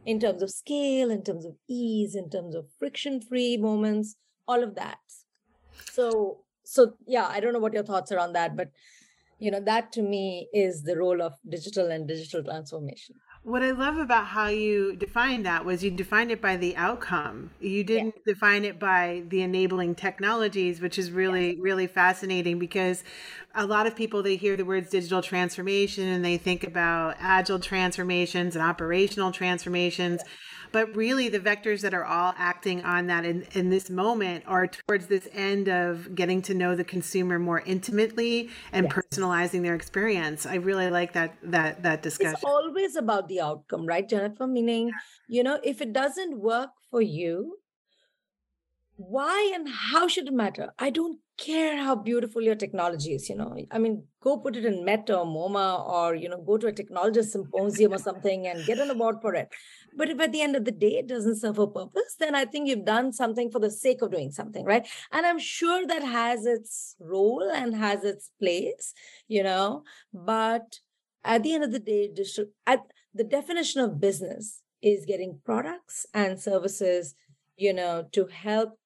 in 0.05 0.19
terms 0.19 0.43
of 0.43 0.50
scale, 0.50 1.11
in 1.11 1.23
terms 1.23 1.44
of 1.44 1.55
ease, 1.69 2.17
in 2.17 2.29
terms 2.29 2.56
of 2.56 2.67
friction-free 2.79 3.56
moments, 3.58 4.17
all 4.49 4.62
of 4.65 4.75
that. 4.75 4.99
So 5.93 6.38
so 6.72 6.94
yeah 7.06 7.26
i 7.28 7.38
don't 7.40 7.52
know 7.52 7.58
what 7.58 7.74
your 7.74 7.82
thoughts 7.82 8.10
are 8.12 8.19
on 8.19 8.32
that 8.32 8.56
but 8.56 8.70
you 9.42 9.50
know 9.50 9.60
that 9.60 9.90
to 9.92 10.02
me 10.02 10.48
is 10.54 10.84
the 10.84 10.96
role 10.96 11.20
of 11.20 11.34
digital 11.48 11.90
and 11.90 12.06
digital 12.06 12.44
transformation. 12.44 13.16
What 13.42 13.64
i 13.64 13.72
love 13.72 13.96
about 13.96 14.26
how 14.26 14.46
you 14.46 14.94
defined 14.94 15.44
that 15.46 15.64
was 15.64 15.82
you 15.82 15.90
defined 15.90 16.30
it 16.30 16.40
by 16.40 16.56
the 16.56 16.76
outcome. 16.76 17.50
You 17.60 17.82
didn't 17.82 18.14
yeah. 18.19 18.34
define 18.34 18.64
it 18.64 18.78
by 18.78 19.24
the 19.28 19.42
enabling 19.42 19.96
technologies 19.96 20.80
which 20.80 20.96
is 20.96 21.10
really 21.10 21.58
really 21.60 21.88
fascinating 21.88 22.60
because 22.60 23.02
a 23.54 23.66
lot 23.66 23.87
of 23.87 23.94
people 23.94 24.22
they 24.22 24.37
hear 24.37 24.56
the 24.56 24.64
words 24.64 24.90
digital 24.90 25.22
transformation 25.22 26.06
and 26.08 26.25
they 26.25 26.38
think 26.38 26.64
about 26.64 27.16
agile 27.19 27.58
transformations 27.58 28.56
and 28.56 28.64
operational 28.64 29.32
transformations. 29.32 30.22
But 30.72 30.96
really 30.96 31.28
the 31.28 31.38
vectors 31.38 31.82
that 31.82 31.93
are 31.93 32.04
all 32.04 32.32
acting 32.38 32.82
on 32.82 33.06
that 33.08 33.26
in, 33.26 33.43
in 33.52 33.69
this 33.69 33.90
moment 33.90 34.44
are 34.46 34.66
towards 34.66 35.06
this 35.06 35.28
end 35.32 35.69
of 35.69 36.14
getting 36.14 36.40
to 36.43 36.54
know 36.54 36.75
the 36.75 36.84
consumer 36.84 37.38
more 37.38 37.60
intimately 37.60 38.49
and 38.72 38.87
yes. 38.87 38.94
personalizing 38.94 39.62
their 39.62 39.75
experience. 39.75 40.46
I 40.46 40.55
really 40.55 40.88
like 40.88 41.12
that 41.12 41.37
that 41.43 41.82
that 41.82 42.02
discussion. 42.02 42.32
it's 42.32 42.44
always 42.44 42.96
about 42.96 43.28
the 43.28 43.43
outcome 43.43 43.84
right 43.84 44.08
jennifer? 44.08 44.46
Meaning 44.46 44.90
you 45.28 45.43
know 45.43 45.60
if 45.62 45.82
it 45.82 45.93
doesn't 45.93 46.38
work 46.38 46.70
for 46.90 47.02
you 47.02 47.58
why 48.97 49.53
and 49.55 49.69
how 49.69 50.06
should 50.06 50.29
it 50.29 50.34
matter 50.34 50.70
i 50.79 50.91
don't 50.91 51.19
care 51.39 51.77
how 51.82 51.94
beautiful 51.94 52.43
your 52.43 52.55
technology 52.55 53.15
is 53.15 53.29
you 53.29 53.34
know 53.34 53.56
i 53.70 53.79
mean 53.79 54.05
go 54.20 54.37
put 54.37 54.55
it 54.55 54.65
in 54.65 54.84
meta 54.84 55.19
or 55.19 55.25
moma 55.25 55.84
or 55.89 56.15
you 56.15 56.29
know 56.29 56.41
go 56.41 56.56
to 56.56 56.67
a 56.67 56.72
technologist 56.72 57.31
symposium 57.31 57.93
or 57.93 57.99
something 57.99 58.46
and 58.46 58.65
get 58.67 58.79
an 58.79 58.91
award 58.91 59.17
for 59.22 59.34
it 59.34 59.49
but 59.96 60.08
if 60.08 60.20
at 60.20 60.32
the 60.32 60.41
end 60.41 60.56
of 60.56 60.65
the 60.65 60.72
day 60.72 60.99
it 60.99 61.06
doesn't 61.06 61.37
serve 61.37 61.58
a 61.58 61.67
purpose, 61.67 62.17
then 62.19 62.34
I 62.34 62.44
think 62.44 62.69
you've 62.69 62.84
done 62.84 63.13
something 63.13 63.51
for 63.51 63.58
the 63.58 63.70
sake 63.70 64.03
of 64.03 64.11
doing 64.11 64.31
something, 64.31 64.65
right? 64.65 64.87
And 65.11 65.27
I'm 65.27 65.39
sure 65.39 65.87
that 65.87 66.03
has 66.03 66.46
its 66.46 66.96
role 66.99 67.51
and 67.53 67.77
has 67.77 68.05
its 68.05 68.31
place, 68.39 68.94
you 69.29 69.43
know. 69.43 69.84
But 70.13 70.79
at 71.25 71.43
the 71.43 71.55
end 71.55 71.65
of 71.65 71.72
the 71.72 71.79
day, 71.79 72.11
the 73.15 73.25
definition 73.25 73.81
of 73.82 74.01
business 74.01 74.63
is 74.81 75.05
getting 75.06 75.41
products 75.44 76.06
and 76.15 76.41
services, 76.41 77.15
you 77.56 77.72
know, 77.72 78.06
to 78.13 78.27
help 78.27 78.79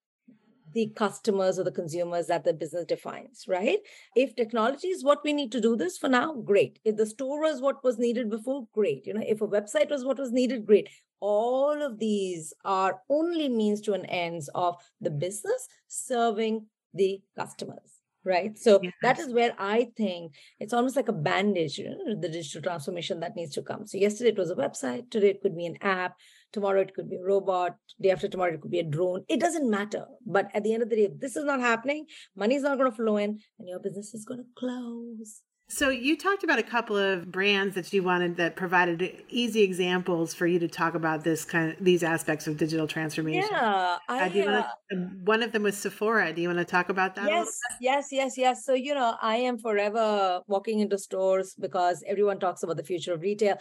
the 0.77 0.93
customers 0.95 1.59
or 1.59 1.65
the 1.65 1.73
consumers 1.73 2.27
that 2.27 2.45
the 2.45 2.53
business 2.53 2.85
defines, 2.85 3.47
right? 3.49 3.79
If 4.15 4.37
technology 4.37 4.89
is 4.89 5.03
what 5.03 5.25
we 5.25 5.33
need 5.33 5.51
to 5.53 5.61
do 5.61 5.75
this 5.75 5.97
for 5.97 6.11
now, 6.11 6.35
great. 6.35 6.79
If 6.85 6.97
the 6.97 7.07
store 7.07 7.41
was 7.41 7.63
what 7.63 7.83
was 7.83 7.99
needed 7.99 8.29
before, 8.29 8.69
great. 8.75 9.07
You 9.07 9.15
know, 9.15 9.25
if 9.27 9.41
a 9.41 9.49
website 9.49 9.89
was 9.89 10.05
what 10.05 10.19
was 10.19 10.33
needed, 10.33 10.67
great. 10.67 10.91
All 11.21 11.81
of 11.81 11.99
these 11.99 12.53
are 12.63 13.01
only 13.09 13.49
means 13.49 13.81
to 13.83 13.95
an 13.95 14.05
ends 14.05 14.51
of 14.55 14.77
the 15.01 15.09
business 15.09 15.67
serving 15.89 16.67
the 16.93 17.23
customers 17.39 17.97
right 18.25 18.59
so 18.59 18.81
yes. 18.83 18.93
that 19.03 19.19
is 19.21 19.33
where 19.33 19.53
i 19.59 19.87
think 19.97 20.33
it's 20.59 20.73
almost 20.73 20.97
like 20.97 21.09
a 21.09 21.13
bandage 21.13 21.79
you 21.79 21.91
know, 21.91 22.21
the 22.21 22.29
digital 22.29 22.61
transformation 22.61 23.21
that 23.21 23.37
needs 23.37 23.55
to 23.55 23.63
come 23.63 23.87
so 23.87 23.97
yesterday 23.99 24.31
it 24.31 24.39
was 24.39 24.51
a 24.51 24.57
website 24.57 25.09
today 25.11 25.29
it 25.29 25.41
could 25.43 25.57
be 25.57 25.67
an 25.67 25.77
app 25.83 26.17
tomorrow 26.57 26.85
it 26.87 26.95
could 26.99 27.09
be 27.15 27.17
a 27.23 27.27
robot 27.33 27.77
day 28.07 28.13
after 28.17 28.29
tomorrow 28.35 28.55
it 28.55 28.61
could 28.61 28.77
be 28.77 28.85
a 28.85 28.91
drone 28.97 29.25
it 29.37 29.41
doesn't 29.47 29.71
matter 29.79 30.05
but 30.37 30.51
at 30.55 30.65
the 30.65 30.73
end 30.75 30.83
of 30.83 30.91
the 30.91 30.97
day 31.01 31.09
if 31.11 31.19
this 31.25 31.37
is 31.41 31.51
not 31.53 31.67
happening 31.71 32.07
money 32.45 32.57
is 32.61 32.69
not 32.69 32.79
going 32.79 32.91
to 32.91 32.97
flow 32.97 33.17
in 33.25 33.39
and 33.59 33.69
your 33.73 33.83
business 33.89 34.15
is 34.21 34.25
going 34.31 34.41
to 34.45 34.51
close 34.63 35.43
so 35.69 35.91
you 35.91 36.17
talked 36.17 36.45
about 36.45 36.61
a 36.61 36.63
couple 36.63 36.97
of 36.97 37.33
brands 37.33 37.75
that 37.75 37.93
you 37.93 38.05
wanted 38.05 38.37
that 38.37 38.55
provided 38.55 39.25
easy 39.29 39.63
examples 39.63 40.33
for 40.33 40.47
you 40.47 40.61
to 40.61 40.69
talk 40.69 40.95
about 40.95 41.25
this 41.25 41.45
kind 41.45 41.73
of 41.73 41.85
these 41.85 42.05
aspects 42.05 42.47
of 42.47 42.57
digital 42.57 42.87
transformation. 42.87 43.49
Yeah, 43.51 43.97
I, 44.09 44.29
uh, 44.29 44.31
wanna, 44.33 44.73
um, 44.93 45.21
one 45.25 45.43
of 45.43 45.51
them 45.51 45.65
was 45.65 45.77
Sephora. 45.77 46.33
Do 46.33 46.41
you 46.41 46.49
want 46.49 46.61
to 46.61 46.65
talk 46.65 46.89
about 46.89 47.17
that? 47.17 47.29
Yes, 47.29 47.59
yes, 47.81 48.09
yes, 48.13 48.39
yes. 48.39 48.65
So 48.65 48.75
you 48.75 48.95
know, 48.95 49.17
I 49.21 49.37
am 49.39 49.59
forever 49.59 50.41
walking 50.47 50.79
into 50.79 50.99
stores 50.99 51.57
because 51.59 52.05
everyone 52.07 52.39
talks 52.39 52.63
about 52.63 52.77
the 52.77 52.85
future 52.85 53.15
of 53.15 53.23
retail 53.23 53.57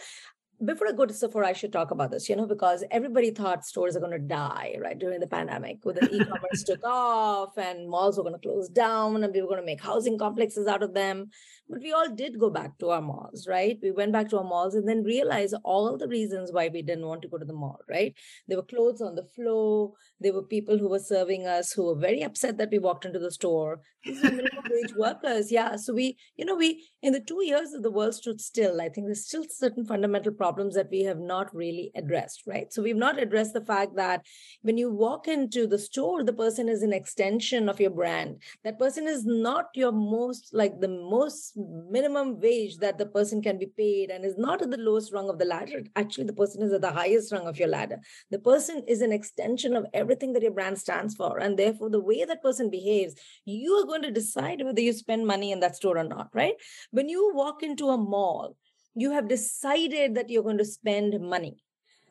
before 0.64 0.88
I 0.88 0.92
go 0.92 1.04
to 1.04 1.12
Sephora, 1.12 1.48
I 1.48 1.52
should 1.52 1.72
talk 1.72 1.90
about 1.90 2.10
this, 2.10 2.28
you 2.28 2.36
know, 2.36 2.46
because 2.46 2.82
everybody 2.90 3.30
thought 3.30 3.66
stores 3.66 3.94
are 3.96 4.00
going 4.00 4.12
to 4.12 4.18
die, 4.18 4.76
right, 4.80 4.98
during 4.98 5.20
the 5.20 5.26
pandemic. 5.26 5.78
When 5.82 5.96
the 5.96 6.08
e-commerce 6.14 6.62
took 6.64 6.82
off 6.84 7.58
and 7.58 7.88
malls 7.88 8.16
were 8.16 8.22
going 8.22 8.34
to 8.34 8.40
close 8.40 8.68
down 8.68 9.22
and 9.22 9.34
we 9.34 9.42
were 9.42 9.48
going 9.48 9.60
to 9.60 9.66
make 9.66 9.82
housing 9.82 10.16
complexes 10.16 10.66
out 10.66 10.82
of 10.82 10.94
them. 10.94 11.30
But 11.68 11.80
we 11.80 11.92
all 11.92 12.08
did 12.08 12.38
go 12.38 12.48
back 12.48 12.78
to 12.78 12.90
our 12.90 13.02
malls, 13.02 13.48
right? 13.48 13.78
We 13.82 13.90
went 13.90 14.12
back 14.12 14.28
to 14.30 14.38
our 14.38 14.44
malls 14.44 14.74
and 14.74 14.88
then 14.88 15.02
realized 15.02 15.54
all 15.64 15.96
the 15.96 16.06
reasons 16.06 16.52
why 16.52 16.68
we 16.68 16.82
didn't 16.82 17.06
want 17.06 17.22
to 17.22 17.28
go 17.28 17.38
to 17.38 17.44
the 17.44 17.52
mall, 17.52 17.80
right? 17.88 18.14
There 18.46 18.56
were 18.56 18.62
clothes 18.62 19.02
on 19.02 19.16
the 19.16 19.24
floor. 19.34 19.92
There 20.20 20.32
were 20.32 20.42
people 20.42 20.78
who 20.78 20.88
were 20.88 21.00
serving 21.00 21.46
us 21.46 21.72
who 21.72 21.86
were 21.86 21.96
very 21.96 22.22
upset 22.22 22.56
that 22.58 22.70
we 22.70 22.78
walked 22.78 23.04
into 23.04 23.18
the 23.18 23.32
store. 23.32 23.80
These 24.04 24.24
are 24.24 24.30
minimum 24.30 24.64
wage 24.70 24.94
workers. 24.96 25.50
Yeah. 25.50 25.74
So 25.76 25.92
we, 25.92 26.16
you 26.36 26.44
know, 26.44 26.54
we, 26.54 26.86
in 27.02 27.12
the 27.12 27.20
two 27.20 27.44
years 27.44 27.70
that 27.72 27.82
the 27.82 27.90
world 27.90 28.14
stood 28.14 28.40
still, 28.40 28.80
I 28.80 28.88
think 28.88 29.08
there's 29.08 29.26
still 29.26 29.44
certain 29.50 29.84
fundamental 29.84 30.32
problems 30.32 30.76
that 30.76 30.90
we 30.90 31.02
have 31.02 31.18
not 31.18 31.52
really 31.54 31.90
addressed, 31.96 32.44
right? 32.46 32.72
So 32.72 32.80
we've 32.82 32.94
not 32.94 33.20
addressed 33.20 33.54
the 33.54 33.64
fact 33.64 33.96
that 33.96 34.24
when 34.62 34.78
you 34.78 34.92
walk 34.92 35.26
into 35.26 35.66
the 35.66 35.78
store, 35.78 36.22
the 36.22 36.32
person 36.32 36.68
is 36.68 36.82
an 36.82 36.92
extension 36.92 37.68
of 37.68 37.80
your 37.80 37.90
brand. 37.90 38.42
That 38.62 38.78
person 38.78 39.08
is 39.08 39.24
not 39.24 39.66
your 39.74 39.92
most, 39.92 40.50
like 40.52 40.80
the 40.80 40.88
most 40.88 41.55
minimum 41.56 42.38
wage 42.40 42.76
that 42.78 42.98
the 42.98 43.06
person 43.06 43.40
can 43.40 43.58
be 43.58 43.66
paid 43.66 44.10
and 44.10 44.24
is 44.24 44.36
not 44.36 44.62
at 44.62 44.70
the 44.70 44.76
lowest 44.76 45.12
rung 45.12 45.28
of 45.28 45.38
the 45.38 45.44
ladder. 45.44 45.82
Actually, 45.96 46.24
the 46.24 46.32
person 46.32 46.62
is 46.62 46.72
at 46.72 46.82
the 46.82 46.90
highest 46.92 47.32
rung 47.32 47.46
of 47.46 47.58
your 47.58 47.68
ladder. 47.68 47.98
The 48.30 48.38
person 48.38 48.84
is 48.86 49.00
an 49.00 49.12
extension 49.12 49.74
of 49.74 49.86
everything 49.94 50.32
that 50.34 50.42
your 50.42 50.52
brand 50.52 50.78
stands 50.78 51.14
for. 51.14 51.38
And 51.38 51.58
therefore, 51.58 51.90
the 51.90 52.00
way 52.00 52.24
that 52.24 52.42
person 52.42 52.70
behaves, 52.70 53.14
you 53.44 53.72
are 53.74 53.86
going 53.86 54.02
to 54.02 54.10
decide 54.10 54.62
whether 54.62 54.80
you 54.80 54.92
spend 54.92 55.26
money 55.26 55.50
in 55.50 55.60
that 55.60 55.76
store 55.76 55.98
or 55.98 56.04
not, 56.04 56.28
right? 56.34 56.54
When 56.90 57.08
you 57.08 57.32
walk 57.34 57.62
into 57.62 57.88
a 57.88 57.96
mall, 57.96 58.56
you 58.94 59.12
have 59.12 59.28
decided 59.28 60.14
that 60.14 60.30
you're 60.30 60.42
going 60.42 60.58
to 60.58 60.64
spend 60.64 61.18
money. 61.20 61.62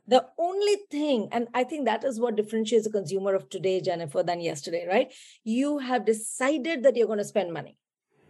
The 0.07 0.25
only 0.37 0.77
thing, 0.91 1.29
and 1.31 1.47
I 1.53 1.63
think 1.63 1.85
that 1.85 2.03
is 2.03 2.19
what 2.19 2.35
differentiates 2.35 2.85
a 2.85 2.91
consumer 2.91 3.33
of 3.33 3.49
today, 3.49 3.81
Jennifer, 3.81 4.21
than 4.21 4.39
yesterday, 4.39 4.87
right? 4.87 5.11
You 5.43 5.79
have 5.79 6.05
decided 6.05 6.83
that 6.83 6.95
you're 6.95 7.07
going 7.07 7.17
to 7.17 7.25
spend 7.25 7.51
money 7.51 7.77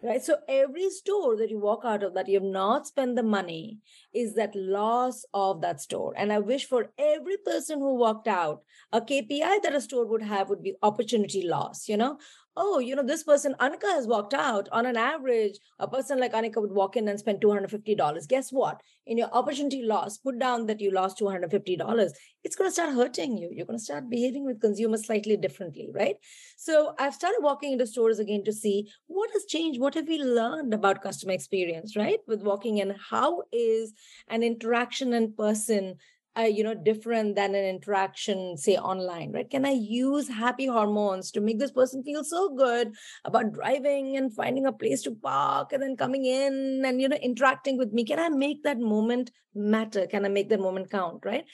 right? 0.06 0.22
So 0.22 0.36
every 0.48 0.88
store 0.90 1.36
that 1.36 1.50
you 1.50 1.58
walk 1.58 1.82
out 1.84 2.02
of 2.02 2.14
that 2.14 2.28
you 2.28 2.34
have 2.34 2.48
not 2.48 2.86
spent 2.86 3.16
the 3.16 3.22
money 3.22 3.78
is 4.14 4.34
that 4.34 4.54
loss 4.54 5.24
of 5.34 5.60
that 5.62 5.80
store. 5.80 6.14
And 6.16 6.32
i 6.32 6.38
wish 6.38 6.66
for 6.66 6.92
every 6.98 7.36
person 7.44 7.80
who 7.80 7.94
walked 7.96 8.28
out 8.28 8.62
a 8.92 9.00
kpi 9.00 9.62
that 9.62 9.74
a 9.74 9.80
store 9.80 10.06
would 10.06 10.22
have 10.22 10.48
would 10.48 10.62
be 10.62 10.74
opportunity 10.82 11.42
loss 11.46 11.88
you 11.88 11.96
know 11.96 12.18
oh, 12.56 12.78
you 12.78 12.96
know, 12.96 13.02
this 13.02 13.22
person, 13.22 13.54
Anika 13.60 13.84
has 13.84 14.06
walked 14.06 14.32
out. 14.34 14.68
On 14.72 14.86
an 14.86 14.96
average, 14.96 15.58
a 15.78 15.86
person 15.86 16.18
like 16.18 16.32
Anika 16.32 16.60
would 16.60 16.72
walk 16.72 16.96
in 16.96 17.08
and 17.08 17.18
spend 17.18 17.40
$250. 17.40 18.28
Guess 18.28 18.50
what? 18.50 18.80
In 19.06 19.18
your 19.18 19.28
opportunity 19.32 19.82
loss, 19.82 20.16
put 20.18 20.38
down 20.38 20.66
that 20.66 20.80
you 20.80 20.90
lost 20.90 21.18
$250. 21.18 22.10
It's 22.44 22.56
going 22.56 22.68
to 22.68 22.72
start 22.72 22.94
hurting 22.94 23.36
you. 23.36 23.50
You're 23.52 23.66
going 23.66 23.78
to 23.78 23.84
start 23.84 24.08
behaving 24.08 24.44
with 24.44 24.60
consumers 24.60 25.06
slightly 25.06 25.36
differently, 25.36 25.90
right? 25.94 26.16
So 26.56 26.94
I've 26.98 27.14
started 27.14 27.40
walking 27.40 27.72
into 27.72 27.86
stores 27.86 28.18
again 28.18 28.44
to 28.44 28.52
see 28.52 28.90
what 29.06 29.30
has 29.32 29.44
changed. 29.44 29.80
What 29.80 29.94
have 29.94 30.08
we 30.08 30.18
learned 30.18 30.72
about 30.72 31.02
customer 31.02 31.32
experience, 31.32 31.94
right? 31.94 32.18
With 32.26 32.42
walking 32.42 32.78
in, 32.78 32.94
how 33.10 33.42
is 33.52 33.92
an 34.28 34.42
interaction 34.42 35.12
in 35.12 35.34
person 35.34 35.96
uh, 36.38 36.42
you 36.42 36.62
know 36.62 36.74
different 36.74 37.34
than 37.34 37.54
an 37.54 37.64
interaction 37.64 38.56
say 38.56 38.76
online 38.76 39.32
right? 39.32 39.48
Can 39.50 39.64
i 39.64 39.70
use 39.70 40.28
happy 40.28 40.66
hormones 40.66 41.30
to 41.32 41.40
make 41.40 41.58
this 41.58 41.70
person 41.70 42.02
feel 42.02 42.24
so 42.24 42.54
good 42.54 42.94
about 43.24 43.52
driving 43.52 44.16
and 44.16 44.34
finding 44.34 44.66
a 44.66 44.72
place 44.72 45.02
to 45.02 45.12
park 45.12 45.72
and 45.72 45.82
then 45.82 45.96
coming 45.96 46.24
in 46.24 46.82
and 46.84 47.00
you 47.00 47.08
know 47.08 47.16
interacting 47.16 47.78
with 47.78 47.92
me? 47.92 48.04
Can 48.04 48.18
i 48.18 48.28
make 48.28 48.62
that 48.64 48.78
moment 48.78 49.30
matter? 49.54 50.06
Can 50.06 50.24
i 50.24 50.28
make 50.28 50.48
that 50.50 50.60
moment 50.60 50.90
count 50.90 51.24
right? 51.24 51.44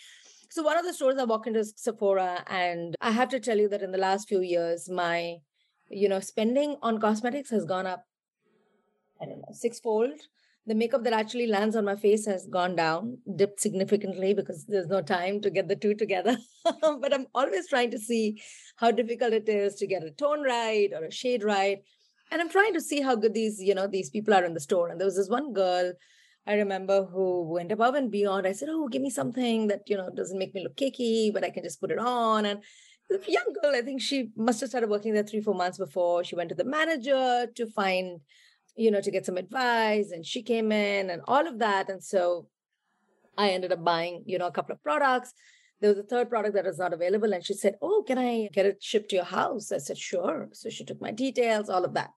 So 0.51 0.63
one 0.63 0.77
of 0.77 0.85
the 0.85 0.93
stores 0.93 1.19
i 1.19 1.25
walk 1.25 1.47
into 1.47 1.65
sephora 1.65 2.45
and 2.47 2.95
i 3.01 3.11
have 3.11 3.31
to 3.31 3.41
tell 3.41 3.59
you 3.59 3.69
that 3.69 3.83
in 3.83 3.93
the 3.93 3.99
last 3.99 4.29
few 4.29 4.43
years 4.43 4.89
my 4.91 5.37
you 5.89 6.09
know 6.09 6.21
spending 6.21 6.77
on 6.83 7.01
cosmetics 7.01 7.51
has 7.51 7.65
gone 7.65 7.87
up 7.87 8.05
i 9.21 9.25
don't 9.25 9.39
know 9.39 9.53
sixfold 9.53 10.21
the 10.67 10.75
makeup 10.75 11.03
that 11.05 11.13
actually 11.13 11.47
lands 11.47 11.75
on 11.75 11.85
my 11.85 11.97
face 11.97 12.25
has 12.27 12.47
gone 12.47 12.77
down, 12.77 13.19
dipped 13.37 13.61
significantly 13.61 14.33
because 14.33 14.65
there's 14.67 14.87
no 14.87 15.03
time 15.03 15.41
to 15.41 15.51
get 15.51 15.69
the 15.69 15.77
two 15.77 15.95
together. 15.95 16.37
but 16.65 17.13
I'm 17.13 17.27
always 17.35 17.69
trying 17.69 17.91
to 17.91 17.99
see 17.99 18.41
how 18.77 18.93
difficult 18.93 19.33
it 19.33 19.49
is 19.49 19.75
to 19.77 19.87
get 19.87 20.05
a 20.05 20.11
tone 20.11 20.43
right 20.43 20.91
or 20.93 21.05
a 21.05 21.11
shade 21.11 21.43
right. 21.43 21.79
And 22.31 22.41
I'm 22.41 22.49
trying 22.49 22.75
to 22.75 22.81
see 22.81 23.01
how 23.01 23.17
good 23.17 23.35
these, 23.35 23.61
you 23.61 23.75
know, 23.75 23.87
these 23.87 24.11
people 24.11 24.35
are 24.35 24.45
in 24.45 24.55
the 24.55 24.61
store. 24.61 24.89
And 24.89 25.01
there 25.01 25.07
was 25.07 25.17
this 25.17 25.29
one 25.29 25.53
girl 25.53 25.93
I 26.47 26.55
remember 26.55 27.05
who 27.05 27.43
went 27.53 27.71
above 27.71 27.95
and 27.95 28.11
beyond. 28.11 28.47
I 28.47 28.53
said, 28.53 28.69
Oh, 28.71 28.89
give 28.89 29.03
me 29.03 29.11
something 29.11 29.69
that, 29.69 29.83
you 29.87 29.97
know, 29.97 30.11
doesn't 30.11 30.39
make 30.39 30.55
me 30.55 30.63
look 30.63 30.77
cakey, 30.77 31.33
but 31.33 31.45
I 31.45 31.51
can 31.51 31.63
just 31.63 31.81
put 31.81 31.91
it 31.91 31.99
on. 31.99 32.45
And 32.47 32.61
the 33.09 33.21
young 33.29 33.55
girl, 33.63 33.75
I 33.75 33.83
think 33.83 34.01
she 34.01 34.31
must 34.37 34.61
have 34.61 34.71
started 34.71 34.91
working 34.91 35.15
there 35.15 35.23
three, 35.23 35.41
four 35.41 35.55
months 35.55 35.79
before. 35.79 36.25
She 36.25 36.35
went 36.35 36.49
to 36.49 36.55
the 36.55 36.65
manager 36.65 37.47
to 37.55 37.67
find 37.67 38.21
you 38.77 38.91
know, 38.91 39.01
to 39.01 39.11
get 39.11 39.27
some 39.27 39.37
advice. 39.37 40.11
And 40.11 40.25
she 40.25 40.43
came 40.43 40.73
in 40.73 41.11
and 41.11 41.23
all 41.27 41.47
of 41.47 41.59
that. 41.59 41.89
And 41.89 42.03
so 42.03 42.49
I 43.37 43.51
ended 43.51 43.73
up 43.73 43.85
buying, 43.85 44.25
you 44.27 44.39
know, 44.39 44.47
a 44.47 44.53
couple 44.53 44.75
of 44.75 44.83
products. 44.83 45.33
There 45.81 45.91
was 45.91 45.99
a 45.99 46.05
third 46.05 46.31
product 46.31 46.55
that 46.55 46.65
was 46.65 46.79
not 46.79 46.93
available. 46.93 47.33
And 47.33 47.45
she 47.45 47.55
said, 47.55 47.77
Oh, 47.83 48.05
can 48.07 48.19
I 48.19 48.49
get 48.53 48.67
it 48.67 48.83
shipped 48.83 49.11
to 49.11 49.17
your 49.17 49.25
house? 49.25 49.73
I 49.73 49.79
said, 49.79 49.99
Sure. 49.99 50.49
So 50.53 50.71
she 50.71 50.85
took 50.85 51.01
my 51.01 51.11
details, 51.11 51.69
all 51.69 51.85
of 51.85 51.95
that. 51.95 52.11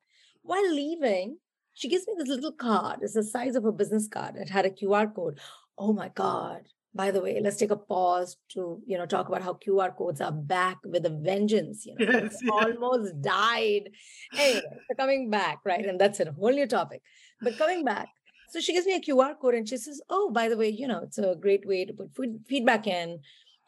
While 0.43 0.71
leaving, 0.73 1.37
she 1.73 1.89
gives 1.89 2.07
me 2.07 2.13
this 2.17 2.29
little 2.29 2.51
card. 2.51 2.99
It's 3.01 3.13
the 3.13 3.23
size 3.23 3.55
of 3.55 3.65
a 3.65 3.71
business 3.71 4.07
card. 4.07 4.35
It 4.37 4.49
had 4.49 4.65
a 4.65 4.69
QR 4.69 5.13
code. 5.13 5.39
Oh 5.77 5.91
my 5.91 6.09
God 6.09 6.61
by 6.95 7.11
the 7.11 7.21
way, 7.21 7.39
let's 7.41 7.57
take 7.57 7.71
a 7.71 7.75
pause 7.75 8.37
to 8.49 8.81
you 8.87 8.97
know 8.97 9.05
talk 9.05 9.27
about 9.27 9.41
how 9.41 9.53
QR 9.53 9.95
codes 9.95 10.21
are 10.21 10.31
back 10.31 10.77
with 10.85 11.05
a 11.05 11.09
vengeance. 11.09 11.85
You 11.85 11.95
know, 11.99 12.11
yes, 12.11 12.39
almost 12.51 13.21
died. 13.21 13.89
Anyway, 14.33 14.61
so 14.87 14.95
coming 14.95 15.29
back, 15.29 15.59
right? 15.65 15.85
And 15.85 15.99
that's 15.99 16.21
a 16.21 16.31
whole 16.31 16.51
new 16.51 16.65
topic. 16.65 17.01
But 17.41 17.57
coming 17.57 17.83
back, 17.83 18.07
so 18.49 18.61
she 18.61 18.73
gives 18.73 18.87
me 18.87 18.95
a 18.95 19.01
QR 19.01 19.37
code 19.39 19.55
and 19.55 19.67
she 19.67 19.77
says, 19.77 20.01
"Oh, 20.09 20.31
by 20.31 20.47
the 20.47 20.57
way, 20.57 20.69
you 20.69 20.87
know, 20.87 21.01
it's 21.03 21.17
a 21.17 21.35
great 21.35 21.67
way 21.67 21.83
to 21.83 21.93
put 21.93 22.15
food, 22.15 22.39
feedback 22.47 22.87
in." 22.87 23.19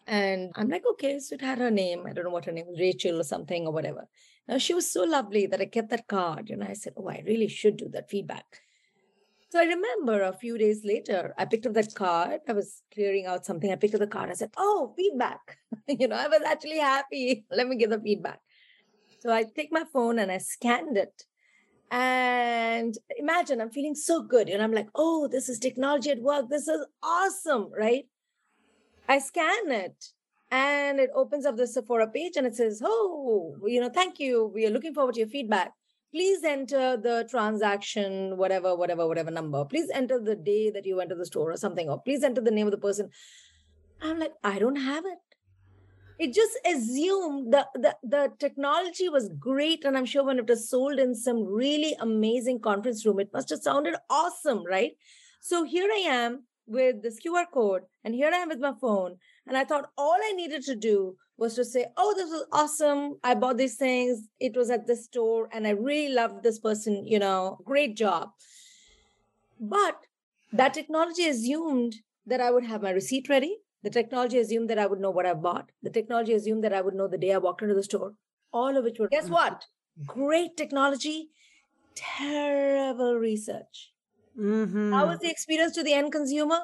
And 0.08 0.52
I'm 0.56 0.70
like, 0.70 0.84
"Okay." 0.94 1.20
So 1.20 1.36
it 1.36 1.42
had 1.42 1.60
her 1.60 1.72
name. 1.72 2.06
I 2.08 2.14
don't 2.14 2.24
know 2.24 2.32
what 2.32 2.46
her 2.46 2.54
name 2.54 2.68
was, 2.68 2.80
Rachel 2.80 3.20
or 3.20 3.26
something 3.26 3.68
or 3.68 3.74
whatever. 3.74 4.08
Now 4.48 4.58
she 4.58 4.74
was 4.74 4.90
so 4.90 5.04
lovely 5.04 5.48
that 5.48 5.60
I 5.60 5.66
kept 5.66 5.90
that 5.90 6.08
card, 6.08 6.50
and 6.50 6.64
I 6.64 6.74
said, 6.74 6.94
"Oh, 6.96 7.10
I 7.10 7.24
really 7.28 7.50
should 7.50 7.76
do 7.76 7.90
that 7.90 8.10
feedback." 8.10 8.62
So 9.50 9.60
I 9.60 9.63
remember 9.63 10.24
a 10.24 10.34
few 10.34 10.58
days 10.58 10.82
later, 10.84 11.34
I 11.38 11.46
picked 11.46 11.66
up 11.66 11.74
that 11.74 11.96
card. 11.96 12.42
I 12.50 12.54
was 12.54 12.82
clearing 12.94 13.27
out 13.27 13.46
something. 13.46 13.72
I 13.72 13.75
picked 13.75 13.94
up 13.94 14.01
the 14.01 14.08
card. 14.08 14.30
I 14.30 14.34
said, 14.34 14.51
Oh, 14.58 14.94
feedback. 14.98 15.58
you 15.88 16.08
know, 16.08 16.18
I 16.18 16.27
was 16.27 16.42
actually 16.46 16.80
happy. 16.80 17.46
Let 17.51 17.68
me 17.68 17.77
give 17.77 17.89
the 17.89 18.00
feedback. 18.00 18.42
So 19.20 19.32
I 19.32 19.44
take 19.44 19.72
my 19.72 19.86
phone 19.92 20.20
and 20.20 20.32
I 20.32 20.39
scanned 20.39 20.98
it. 20.98 21.24
And 21.89 22.98
imagine 23.18 23.62
I'm 23.62 23.70
feeling 23.70 23.96
so 23.96 24.22
good. 24.22 24.50
And 24.50 24.62
I'm 24.62 24.74
like, 24.74 24.89
oh, 24.94 25.30
this 25.30 25.48
is 25.48 25.60
technology 25.60 26.10
at 26.10 26.22
work. 26.22 26.50
This 26.50 26.68
is 26.68 26.86
awesome, 27.01 27.70
right? 27.72 28.06
I 29.08 29.20
scan 29.20 29.72
it 29.72 30.08
and 30.51 31.00
it 31.00 31.10
opens 31.16 31.46
up 31.46 31.56
the 31.56 31.68
Sephora 31.68 32.08
page 32.08 32.34
and 32.36 32.46
it 32.46 32.56
says, 32.56 32.82
oh, 32.84 33.56
you 33.66 33.80
know, 33.80 33.89
thank 33.89 34.20
you. 34.20 34.51
We 34.54 34.66
are 34.66 34.70
looking 34.70 34.94
forward 34.94 35.13
to 35.16 35.22
your 35.22 35.30
feedback 35.30 35.72
please 36.12 36.44
enter 36.44 36.98
the 36.98 37.28
transaction, 37.30 38.38
whatever, 38.38 38.76
whatever, 38.76 39.08
whatever 39.08 39.32
number. 39.32 39.66
Please 39.66 39.90
enter 39.94 40.20
the 40.20 40.36
day 40.36 40.70
that 40.70 40.86
you 40.86 40.96
went 40.96 41.10
to 41.10 41.16
the 41.16 41.26
store 41.26 41.52
or 41.52 41.58
something, 41.58 41.90
or 41.90 42.02
please 42.02 42.24
enter 42.24 42.42
the 42.42 42.52
name 42.52 42.68
of 42.68 42.72
the 42.72 42.78
person. 42.78 43.10
I'm 44.02 44.20
like, 44.20 44.34
I 44.44 44.60
don't 44.60 44.76
have 44.76 45.06
it. 45.06 45.20
It 46.20 46.34
just 46.34 46.58
assumed 46.66 47.54
the, 47.54 47.68
the, 47.76 47.96
the 48.04 48.32
technology 48.40 49.08
was 49.08 49.30
great. 49.40 49.86
And 49.86 49.96
I'm 49.96 50.06
sure 50.06 50.24
when 50.24 50.40
it 50.40 50.48
was 50.48 50.68
sold 50.70 50.98
in 50.98 51.14
some 51.14 51.44
really 51.44 51.96
amazing 52.00 52.60
conference 52.60 53.06
room, 53.06 53.20
it 53.20 53.30
must 53.34 53.50
have 53.52 53.60
sounded 53.60 53.96
awesome, 54.10 54.64
right? 54.66 54.94
So 55.42 55.64
here 55.64 55.90
I 55.92 56.06
am 56.08 56.44
with 56.66 57.02
this 57.02 57.20
QR 57.20 57.46
code, 57.52 57.84
and 58.04 58.14
here 58.14 58.30
I 58.34 58.38
am 58.38 58.50
with 58.50 58.60
my 58.60 58.74
phone. 58.80 59.18
And 59.48 59.58
I 59.58 59.63
thought 59.63 59.92
all 59.98 60.18
I 60.22 60.34
needed 60.34 60.63
to 60.63 60.75
do 60.75 61.16
was 61.38 61.56
to 61.56 61.63
say, 61.63 61.86
oh, 61.96 62.13
this 62.16 62.30
was 62.30 62.46
awesome. 62.51 63.20
I 63.24 63.36
bought 63.36 63.58
these 63.58 63.75
things. 63.75 64.27
It 64.39 64.56
was 64.56 64.70
at 64.70 64.88
this 64.88 65.06
store 65.06 65.48
and 65.51 65.68
I 65.68 65.72
really 65.72 66.13
loved 66.13 66.44
this 66.44 66.60
person, 66.60 67.06
you 67.08 67.20
know, 67.20 67.60
great 67.63 67.96
job. 67.96 68.30
But 69.60 69.96
that 70.51 70.74
technology 70.74 71.27
assumed 71.27 71.96
that 72.25 72.42
I 72.42 72.51
would 72.51 72.66
have 72.66 72.82
my 72.82 72.89
receipt 72.89 73.30
ready. 73.30 73.58
The 73.84 73.89
technology 73.89 74.39
assumed 74.39 74.70
that 74.70 74.80
I 74.80 74.88
would 74.88 75.00
know 75.00 75.12
what 75.12 75.25
I 75.25 75.34
bought. 75.34 75.72
The 75.82 75.89
technology 75.89 76.34
assumed 76.34 76.63
that 76.63 76.74
I 76.74 76.82
would 76.82 76.96
know 76.96 77.08
the 77.08 77.18
day 77.18 77.34
I 77.34 77.38
walked 77.38 77.62
into 77.62 77.75
the 77.75 77.84
store. 77.84 78.13
All 78.51 78.75
of 78.75 78.84
which 78.84 79.00
were, 79.00 79.08
guess 79.08 79.30
what? 79.30 79.66
Great 80.06 80.58
technology, 80.58 81.30
terrible 81.96 83.16
research. 83.16 83.94
Mm-hmm. 84.38 84.94
How 84.94 85.08
was 85.08 85.20
the 85.20 85.30
experience 85.30 85.74
to 85.75 85.84
the 85.84 85.94
end 85.94 86.12
consumer? 86.12 86.60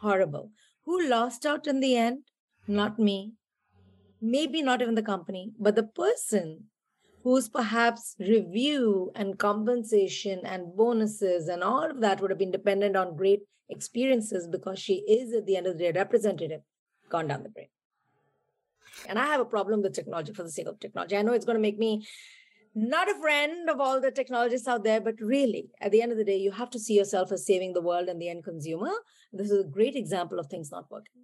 Horrible. 0.00 0.50
Who 0.84 1.08
lost 1.08 1.46
out 1.46 1.66
in 1.66 1.80
the 1.80 1.96
end? 1.96 2.24
Not 2.66 2.98
me, 2.98 3.32
maybe 4.20 4.62
not 4.62 4.80
even 4.80 4.94
the 4.94 5.02
company, 5.02 5.52
but 5.58 5.74
the 5.74 5.82
person 5.82 6.64
whose 7.24 7.48
perhaps 7.48 8.16
review 8.18 9.10
and 9.14 9.38
compensation 9.38 10.40
and 10.44 10.76
bonuses 10.76 11.48
and 11.48 11.62
all 11.62 11.90
of 11.90 12.00
that 12.00 12.20
would 12.20 12.30
have 12.30 12.38
been 12.38 12.50
dependent 12.50 12.96
on 12.96 13.16
great 13.16 13.40
experiences 13.68 14.48
because 14.48 14.78
she 14.78 14.94
is 15.08 15.32
at 15.32 15.46
the 15.46 15.56
end 15.56 15.66
of 15.66 15.78
the 15.78 15.84
day 15.84 15.92
representative. 15.92 16.60
Gone 17.08 17.28
down 17.28 17.42
the 17.42 17.48
drain. 17.48 17.68
And 19.08 19.18
i 19.18 19.26
have 19.26 19.40
a 19.40 19.44
problem 19.44 19.82
with 19.82 19.94
technology 19.94 20.32
for 20.32 20.42
the 20.42 20.50
sake 20.50 20.66
of 20.66 20.78
technology. 20.78 21.16
I 21.16 21.22
know 21.22 21.32
it's 21.32 21.44
going 21.44 21.56
to 21.56 21.62
make 21.62 21.78
me 21.78 22.06
not 22.74 23.10
a 23.10 23.14
friend 23.20 23.68
of 23.68 23.80
all 23.80 24.00
the 24.00 24.10
technologists 24.10 24.68
out 24.68 24.84
there 24.84 25.00
but 25.00 25.20
really 25.20 25.70
at 25.80 25.92
the 25.92 26.00
end 26.00 26.12
of 26.12 26.18
the 26.18 26.24
day 26.24 26.36
you 26.36 26.50
have 26.50 26.70
to 26.70 26.78
see 26.78 26.94
yourself 26.94 27.30
as 27.32 27.46
saving 27.46 27.72
the 27.72 27.82
world 27.82 28.08
and 28.08 28.20
the 28.20 28.28
end 28.28 28.44
consumer. 28.44 28.90
This 29.32 29.50
is 29.50 29.64
a 29.64 29.68
great 29.68 29.96
example 29.96 30.38
of 30.38 30.46
things 30.46 30.70
not 30.70 30.90
working. 30.90 31.22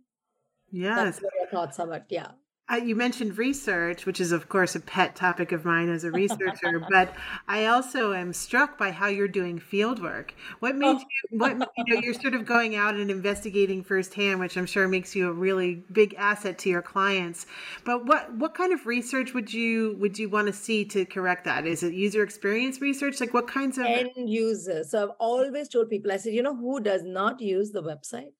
Yes. 0.70 0.96
that's 0.96 1.22
what 1.22 1.32
your 1.38 1.48
thoughts 1.48 1.78
are 1.80 1.86
but 1.86 2.04
yeah 2.10 2.32
uh, 2.70 2.76
you 2.76 2.94
mentioned 2.94 3.38
research, 3.38 4.04
which 4.04 4.20
is, 4.20 4.30
of 4.30 4.50
course, 4.50 4.74
a 4.74 4.80
pet 4.80 5.16
topic 5.16 5.52
of 5.52 5.64
mine 5.64 5.88
as 5.88 6.04
a 6.04 6.10
researcher. 6.10 6.84
but 6.90 7.14
I 7.46 7.64
also 7.66 8.12
am 8.12 8.34
struck 8.34 8.76
by 8.76 8.90
how 8.90 9.06
you're 9.06 9.26
doing 9.26 9.58
field 9.58 10.02
work. 10.02 10.34
What 10.60 10.76
made 10.76 10.96
oh. 10.96 10.98
you? 10.98 11.38
What 11.38 11.52
you 11.78 11.94
know? 11.94 12.00
You're 12.02 12.12
sort 12.12 12.34
of 12.34 12.44
going 12.44 12.76
out 12.76 12.94
and 12.94 13.10
investigating 13.10 13.82
firsthand, 13.82 14.38
which 14.40 14.58
I'm 14.58 14.66
sure 14.66 14.86
makes 14.86 15.16
you 15.16 15.28
a 15.28 15.32
really 15.32 15.82
big 15.92 16.14
asset 16.18 16.58
to 16.58 16.68
your 16.68 16.82
clients. 16.82 17.46
But 17.84 18.04
what 18.04 18.34
what 18.34 18.54
kind 18.54 18.74
of 18.74 18.86
research 18.86 19.32
would 19.32 19.52
you 19.52 19.96
would 19.98 20.18
you 20.18 20.28
want 20.28 20.48
to 20.48 20.52
see 20.52 20.84
to 20.86 21.06
correct 21.06 21.46
that? 21.46 21.66
Is 21.66 21.82
it 21.82 21.94
user 21.94 22.22
experience 22.22 22.82
research? 22.82 23.18
Like 23.18 23.32
what 23.32 23.48
kinds 23.48 23.78
of 23.78 23.86
end 23.86 24.10
users? 24.16 24.90
So 24.90 25.04
I've 25.04 25.16
always 25.18 25.68
told 25.68 25.88
people. 25.88 26.12
I 26.12 26.18
said, 26.18 26.34
you 26.34 26.42
know, 26.42 26.54
who 26.54 26.80
does 26.80 27.02
not 27.02 27.40
use 27.40 27.70
the 27.70 27.82
website? 27.82 28.32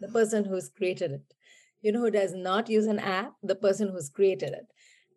The 0.00 0.08
person 0.08 0.44
who's 0.44 0.68
created 0.68 1.12
it 1.12 1.35
you 1.82 1.92
know, 1.92 2.00
who 2.00 2.10
does 2.10 2.34
not 2.34 2.68
use 2.68 2.86
an 2.86 2.98
app, 2.98 3.34
the 3.42 3.54
person 3.56 3.88
who's 3.88 4.08
created 4.10 4.52
it. 4.52 4.66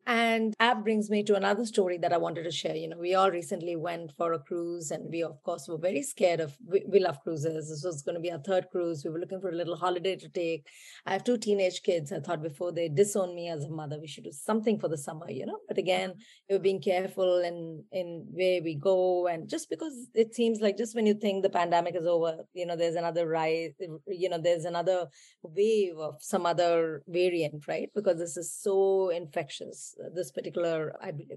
And 0.09 0.55
app 0.59 0.83
brings 0.83 1.11
me 1.11 1.21
to 1.25 1.35
another 1.35 1.65
story 1.65 1.99
that 1.99 2.11
I 2.11 2.17
wanted 2.17 2.41
to 2.45 2.51
share. 2.51 2.75
You 2.75 2.87
know, 2.87 2.97
we 2.97 3.13
all 3.13 3.29
recently 3.29 3.75
went 3.75 4.11
for 4.17 4.33
a 4.33 4.39
cruise, 4.39 4.89
and 4.89 5.07
we, 5.07 5.21
of 5.21 5.43
course, 5.43 5.67
were 5.67 5.77
very 5.77 6.01
scared 6.01 6.39
of. 6.39 6.57
We, 6.65 6.83
we 6.87 6.99
love 6.99 7.21
cruises. 7.21 7.69
This 7.69 7.83
was 7.85 8.01
going 8.01 8.15
to 8.15 8.19
be 8.19 8.31
our 8.31 8.39
third 8.39 8.69
cruise. 8.71 9.03
We 9.05 9.11
were 9.11 9.19
looking 9.19 9.39
for 9.39 9.49
a 9.49 9.55
little 9.55 9.75
holiday 9.75 10.15
to 10.15 10.27
take. 10.27 10.65
I 11.05 11.13
have 11.13 11.23
two 11.23 11.37
teenage 11.37 11.83
kids. 11.83 12.11
I 12.11 12.21
thought 12.21 12.41
before 12.41 12.71
they 12.71 12.89
disown 12.89 13.35
me 13.35 13.49
as 13.49 13.65
a 13.65 13.69
mother, 13.69 13.99
we 14.01 14.07
should 14.07 14.23
do 14.23 14.31
something 14.31 14.79
for 14.79 14.87
the 14.87 14.97
summer, 14.97 15.29
you 15.29 15.45
know. 15.45 15.59
But 15.67 15.77
again, 15.77 16.15
we 16.49 16.55
were 16.55 16.63
being 16.63 16.81
careful 16.81 17.41
in 17.41 17.83
in 17.91 18.25
where 18.31 18.63
we 18.63 18.73
go, 18.73 19.27
and 19.27 19.47
just 19.47 19.69
because 19.69 19.93
it 20.15 20.33
seems 20.33 20.59
like 20.59 20.75
just 20.75 20.95
when 20.95 21.05
you 21.05 21.13
think 21.13 21.43
the 21.43 21.51
pandemic 21.51 21.95
is 21.95 22.07
over, 22.07 22.45
you 22.55 22.65
know, 22.65 22.75
there's 22.75 22.95
another 22.95 23.27
rise. 23.27 23.73
You 24.07 24.29
know, 24.29 24.41
there's 24.41 24.65
another 24.65 25.05
wave 25.43 25.99
of 25.99 26.15
some 26.19 26.47
other 26.47 27.03
variant, 27.07 27.67
right? 27.67 27.91
Because 27.93 28.17
this 28.17 28.37
is 28.37 28.51
so 28.51 29.09
infectious 29.09 29.95
this 30.13 30.31
particular 30.31 30.93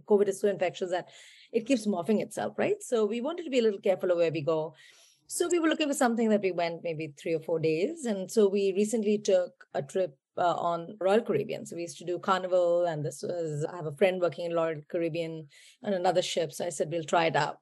COVID 0.08 0.28
is 0.28 0.40
so 0.40 0.48
infectious 0.48 0.90
that 0.90 1.08
it 1.52 1.66
keeps 1.66 1.86
morphing 1.86 2.20
itself, 2.20 2.58
right? 2.58 2.82
So 2.82 3.04
we 3.04 3.20
wanted 3.20 3.44
to 3.44 3.50
be 3.50 3.58
a 3.58 3.62
little 3.62 3.80
careful 3.80 4.10
of 4.10 4.18
where 4.18 4.32
we 4.32 4.42
go. 4.42 4.74
So 5.26 5.48
we 5.48 5.58
were 5.58 5.68
looking 5.68 5.88
for 5.88 5.94
something 5.94 6.28
that 6.28 6.42
we 6.42 6.52
went 6.52 6.84
maybe 6.84 7.14
three 7.18 7.34
or 7.34 7.40
four 7.40 7.58
days. 7.58 8.04
And 8.04 8.30
so 8.30 8.48
we 8.48 8.72
recently 8.74 9.18
took 9.18 9.52
a 9.72 9.82
trip 9.82 10.16
uh, 10.36 10.54
on 10.54 10.96
Royal 11.00 11.20
Caribbean. 11.22 11.66
So 11.66 11.76
we 11.76 11.82
used 11.82 11.98
to 11.98 12.04
do 12.04 12.18
Carnival, 12.18 12.84
and 12.84 13.04
this 13.04 13.22
was, 13.22 13.64
I 13.64 13.76
have 13.76 13.86
a 13.86 13.92
friend 13.92 14.20
working 14.20 14.46
in 14.46 14.54
Royal 14.54 14.80
Caribbean 14.90 15.48
on 15.82 15.94
another 15.94 16.22
ship. 16.22 16.52
So 16.52 16.66
I 16.66 16.70
said, 16.70 16.88
we'll 16.90 17.04
try 17.04 17.26
it 17.26 17.36
out. 17.36 17.58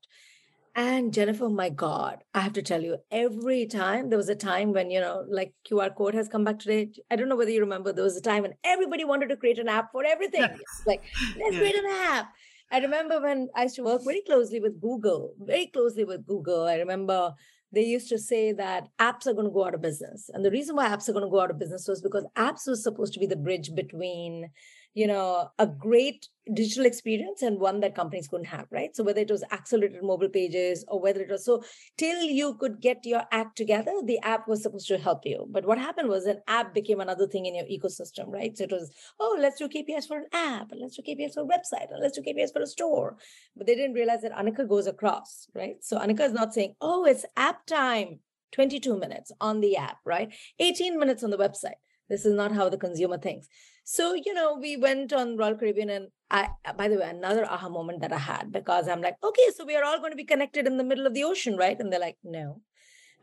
And 0.75 1.13
Jennifer, 1.13 1.49
my 1.49 1.69
God, 1.69 2.23
I 2.33 2.41
have 2.41 2.53
to 2.53 2.63
tell 2.63 2.81
you, 2.81 2.99
every 3.11 3.67
time 3.67 4.09
there 4.09 4.17
was 4.17 4.29
a 4.29 4.37
time 4.37 4.73
when, 4.73 4.91
you 4.91 5.01
know, 5.01 5.25
like 5.29 5.53
QR 5.69 5.95
code 5.95 6.15
has 6.15 6.29
come 6.29 6.45
back 6.45 6.61
today. 6.61 6.91
I 7.11 7.17
don't 7.17 7.29
know 7.29 7.37
whether 7.37 7.51
you 7.51 7.61
remember, 7.61 7.93
there 7.93 8.05
was 8.05 8.17
a 8.17 8.21
time 8.21 8.43
when 8.43 8.55
everybody 8.63 9.05
wanted 9.05 9.31
to 9.31 9.37
create 9.37 9.59
an 9.59 9.69
app 9.69 9.91
for 9.93 10.05
everything. 10.05 10.43
Yes. 10.51 10.83
Like, 10.87 11.03
let's 11.39 11.55
yeah. 11.55 11.61
create 11.61 11.75
an 11.75 11.91
app. 11.91 12.33
I 12.71 12.79
remember 12.79 13.21
when 13.21 13.49
I 13.57 13.65
used 13.65 13.77
to 13.77 13.83
work 13.83 14.03
very 14.05 14.23
closely 14.23 14.61
with 14.61 14.81
Google, 14.81 15.35
very 15.41 15.67
closely 15.67 16.05
with 16.05 16.25
Google. 16.25 16.63
I 16.67 16.77
remember 16.77 17.35
they 17.73 17.83
used 17.83 18.09
to 18.11 18.19
say 18.19 18.53
that 18.53 18.89
apps 19.01 19.27
are 19.27 19.33
going 19.33 19.47
to 19.47 19.53
go 19.53 19.67
out 19.67 19.75
of 19.75 19.83
business. 19.83 20.31
And 20.33 20.45
the 20.45 20.51
reason 20.51 20.77
why 20.77 20.89
apps 20.89 21.09
are 21.09 21.13
going 21.13 21.25
to 21.25 21.31
go 21.31 21.41
out 21.41 21.51
of 21.51 21.59
business 21.59 21.89
was 21.89 22.01
because 22.01 22.27
apps 22.37 22.69
was 22.69 22.83
supposed 22.83 23.13
to 23.15 23.21
be 23.21 23.27
the 23.27 23.37
bridge 23.37 23.75
between 23.75 24.51
you 24.95 25.07
know 25.07 25.49
a 25.59 25.67
great 25.67 26.29
digital 26.53 26.85
experience 26.85 27.43
and 27.43 27.61
one 27.61 27.79
that 27.81 27.95
companies 27.95 28.27
couldn't 28.27 28.47
have 28.47 28.67
right? 28.71 28.95
So 28.97 29.05
whether 29.05 29.21
it 29.21 29.31
was 29.31 29.45
accelerated 29.53 30.03
mobile 30.03 30.29
pages 30.29 30.85
or 30.89 31.01
whether 31.01 31.21
it 31.21 31.31
was 31.31 31.45
so 31.45 31.63
till 31.97 32.23
you 32.23 32.55
could 32.55 32.81
get 32.81 33.05
your 33.05 33.23
act 33.31 33.57
together 33.57 33.93
the 34.05 34.19
app 34.23 34.49
was 34.49 34.63
supposed 34.63 34.89
to 34.89 34.99
help 34.99 35.21
you. 35.25 35.47
But 35.49 35.65
what 35.65 35.79
happened 35.79 36.09
was 36.09 36.25
an 36.27 36.41
app 36.49 36.75
became 36.75 37.01
another 37.01 37.29
thing 37.29 37.47
in 37.47 37.55
your 37.55 37.67
ecosystem 37.67 38.27
right? 38.29 38.57
So 38.57 38.65
it 38.65 38.73
was 38.73 38.91
oh 39.21 39.37
let's 39.39 39.59
do 39.59 39.69
kpis 39.69 40.09
for 40.09 40.19
an 40.19 40.27
app 40.33 40.73
and 40.73 40.81
let's 40.81 40.97
do 40.97 41.03
kpis 41.03 41.35
for 41.35 41.43
a 41.43 41.47
website 41.47 41.91
and 41.91 42.01
let's 42.01 42.19
do 42.19 42.23
kpis 42.23 42.53
for 42.53 42.63
a 42.63 42.67
store. 42.67 43.17
But 43.57 43.67
they 43.67 43.77
didn't 43.77 43.95
realize 43.95 44.23
that 44.23 44.33
anika 44.33 44.69
goes 44.69 44.87
across 44.87 45.47
right? 45.55 45.77
So 45.83 45.99
anika 45.99 46.23
is 46.23 46.33
not 46.33 46.53
saying 46.53 46.75
oh 46.81 47.05
it's 47.05 47.25
app 47.37 47.67
time 47.67 48.21
22 48.53 48.99
minutes 48.99 49.31
on 49.41 49.61
the 49.61 49.77
app 49.77 49.99
right? 50.05 50.35
18 50.59 50.99
minutes 50.99 51.23
on 51.23 51.31
the 51.31 51.39
website 51.39 51.79
this 52.11 52.27
is 52.27 52.35
not 52.35 52.53
how 52.53 52.69
the 52.69 52.77
consumer 52.77 53.17
thinks 53.17 53.49
so, 53.93 54.15
you 54.15 54.35
know, 54.35 54.55
we 54.55 54.77
went 54.77 55.13
on 55.13 55.37
Royal 55.37 55.57
Caribbean 55.57 55.91
and 55.91 56.09
I, 56.31 56.51
uh, 56.65 56.73
by 56.75 56.87
the 56.87 56.97
way, 56.97 57.09
another 57.09 57.45
aha 57.45 57.69
moment 57.69 58.03
that 58.03 58.13
I 58.13 58.19
had 58.19 58.53
because 58.53 58.87
I'm 58.87 59.01
like, 59.01 59.17
okay, 59.21 59.49
so 59.57 59.65
we 59.65 59.75
are 59.75 59.83
all 59.83 59.99
going 59.99 60.13
to 60.13 60.17
be 60.17 60.25
connected 60.25 60.69
in 60.69 60.77
the 60.77 60.85
middle 60.85 61.09
of 61.09 61.15
the 61.15 61.25
ocean, 61.25 61.57
right? 61.57 61.77
And 61.77 61.93
they're 61.93 61.99
like, 61.99 62.19
no. 62.23 62.61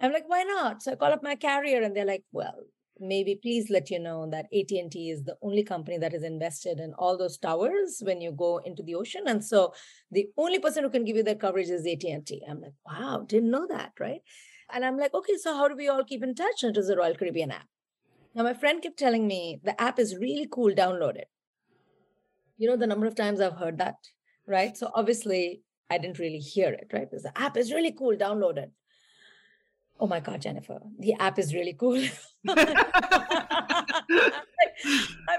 I'm 0.02 0.12
like, 0.12 0.28
why 0.28 0.44
not? 0.44 0.84
So 0.84 0.92
I 0.92 0.96
call 0.96 1.14
up 1.14 1.24
my 1.24 1.36
carrier 1.36 1.82
and 1.82 1.96
they're 1.96 2.04
like, 2.04 2.26
well, 2.34 2.66
maybe 3.00 3.40
please 3.42 3.70
let 3.70 3.90
you 3.90 3.98
know 3.98 4.30
that 4.30 4.48
AT&T 4.54 5.10
is 5.10 5.24
the 5.24 5.38
only 5.42 5.64
company 5.64 5.98
that 6.00 6.14
is 6.14 6.24
invested 6.24 6.82
in 6.82 6.94
all 6.98 7.18
those 7.18 7.38
towers 7.38 8.02
when 8.04 8.20
you 8.20 8.34
go 8.34 8.58
into 8.58 8.84
the 8.84 8.96
ocean. 8.96 9.22
And 9.26 9.46
so 9.46 9.74
the 10.12 10.28
only 10.38 10.60
person 10.60 10.84
who 10.84 10.90
can 10.90 11.06
give 11.06 11.16
you 11.16 11.24
that 11.24 11.40
coverage 11.40 11.70
is 11.70 11.88
AT&T. 11.88 12.42
I'm 12.46 12.60
like, 12.60 12.74
wow, 12.86 13.24
didn't 13.26 13.52
know 13.52 13.68
that, 13.68 13.94
right? 14.02 14.20
And 14.70 14.84
I'm 14.84 14.98
like, 14.98 15.14
okay, 15.14 15.38
so 15.38 15.56
how 15.56 15.70
do 15.70 15.78
we 15.78 15.88
all 15.88 16.04
keep 16.04 16.24
in 16.24 16.36
touch? 16.36 16.64
And 16.64 16.76
it 16.76 16.90
a 16.90 16.98
Royal 16.98 17.16
Caribbean 17.16 17.52
app. 17.52 17.68
Now, 18.38 18.44
my 18.44 18.54
friend 18.54 18.84
kept 18.84 19.00
telling 19.00 19.26
me 19.26 19.60
the 19.64 19.82
app 19.82 19.98
is 19.98 20.16
really 20.16 20.48
cool, 20.52 20.72
download 20.72 21.16
it. 21.16 21.28
You 22.60 22.70
know, 22.70 22.78
the 22.78 22.86
number 22.86 23.08
of 23.08 23.16
times 23.16 23.42
I've 23.42 23.58
heard 23.58 23.80
that, 23.80 23.96
right? 24.46 24.78
So 24.78 24.92
obviously, 24.94 25.64
I 25.90 25.98
didn't 25.98 26.20
really 26.20 26.38
hear 26.38 26.70
it, 26.70 26.92
right? 26.94 27.10
Because 27.10 27.24
the 27.24 27.36
app 27.36 27.58
is 27.58 27.74
really 27.74 27.92
cool, 27.92 28.16
download 28.16 28.58
it. 28.58 28.72
Oh 30.00 30.06
my 30.06 30.20
God, 30.20 30.40
Jennifer, 30.40 30.80
the 31.00 31.16
app 31.16 31.40
is 31.40 31.56
really 31.56 31.74
cool. 31.74 31.96
I 32.48 33.84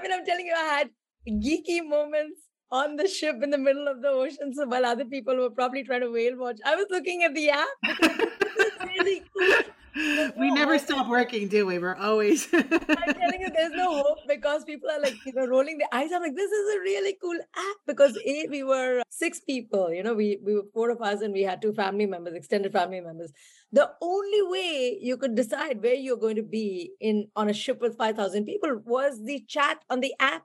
mean, 0.03 0.11
I'm 0.11 0.25
telling 0.25 0.47
you, 0.47 0.53
I 0.57 0.65
had 0.79 0.89
geeky 1.25 1.81
moments 1.81 2.41
on 2.69 2.97
the 2.97 3.07
ship 3.07 3.37
in 3.41 3.49
the 3.49 3.57
middle 3.57 3.87
of 3.87 4.01
the 4.01 4.09
ocean. 4.09 4.53
So 4.53 4.67
while 4.67 4.85
other 4.85 5.05
people 5.05 5.37
were 5.37 5.51
probably 5.51 5.85
trying 5.85 6.01
to 6.01 6.11
whale 6.11 6.37
watch, 6.37 6.59
I 6.65 6.75
was 6.75 6.87
looking 6.89 7.23
at 7.23 7.33
the 7.33 7.49
app. 7.51 7.67
It's 7.81 8.83
really 8.83 9.23
cool 9.33 9.73
we 9.95 10.51
never 10.51 10.77
stop 10.77 11.07
working, 11.07 11.47
do 11.47 11.65
we? 11.65 11.79
We're 11.79 11.95
always. 11.95 12.47
I'm 12.53 12.63
telling 12.69 13.41
you, 13.41 13.49
there's 13.53 13.73
no 13.73 14.03
hope 14.03 14.19
because 14.27 14.63
people 14.63 14.89
are 14.89 15.01
like, 15.01 15.15
you 15.25 15.33
know, 15.33 15.45
rolling 15.47 15.77
their 15.77 15.87
eyes. 15.91 16.11
I'm 16.13 16.21
like, 16.21 16.35
this 16.35 16.51
is 16.51 16.75
a 16.75 16.79
really 16.79 17.17
cool 17.21 17.37
app 17.55 17.77
because 17.87 18.17
a 18.25 18.47
we 18.49 18.63
were 18.63 19.01
six 19.09 19.39
people. 19.39 19.91
You 19.91 20.03
know, 20.03 20.13
we 20.13 20.39
we 20.43 20.55
were 20.55 20.65
four 20.73 20.89
of 20.89 21.01
us 21.01 21.21
and 21.21 21.33
we 21.33 21.43
had 21.43 21.61
two 21.61 21.73
family 21.73 22.05
members, 22.05 22.33
extended 22.35 22.71
family 22.73 23.01
members. 23.01 23.31
The 23.71 23.89
only 24.01 24.41
way 24.43 24.97
you 25.01 25.17
could 25.17 25.35
decide 25.35 25.81
where 25.81 25.93
you're 25.93 26.17
going 26.17 26.35
to 26.37 26.43
be 26.43 26.91
in 26.99 27.27
on 27.35 27.49
a 27.49 27.53
ship 27.53 27.81
with 27.81 27.97
five 27.97 28.15
thousand 28.15 28.45
people 28.45 28.81
was 28.85 29.23
the 29.23 29.43
chat 29.47 29.83
on 29.89 29.99
the 29.99 30.13
app, 30.19 30.43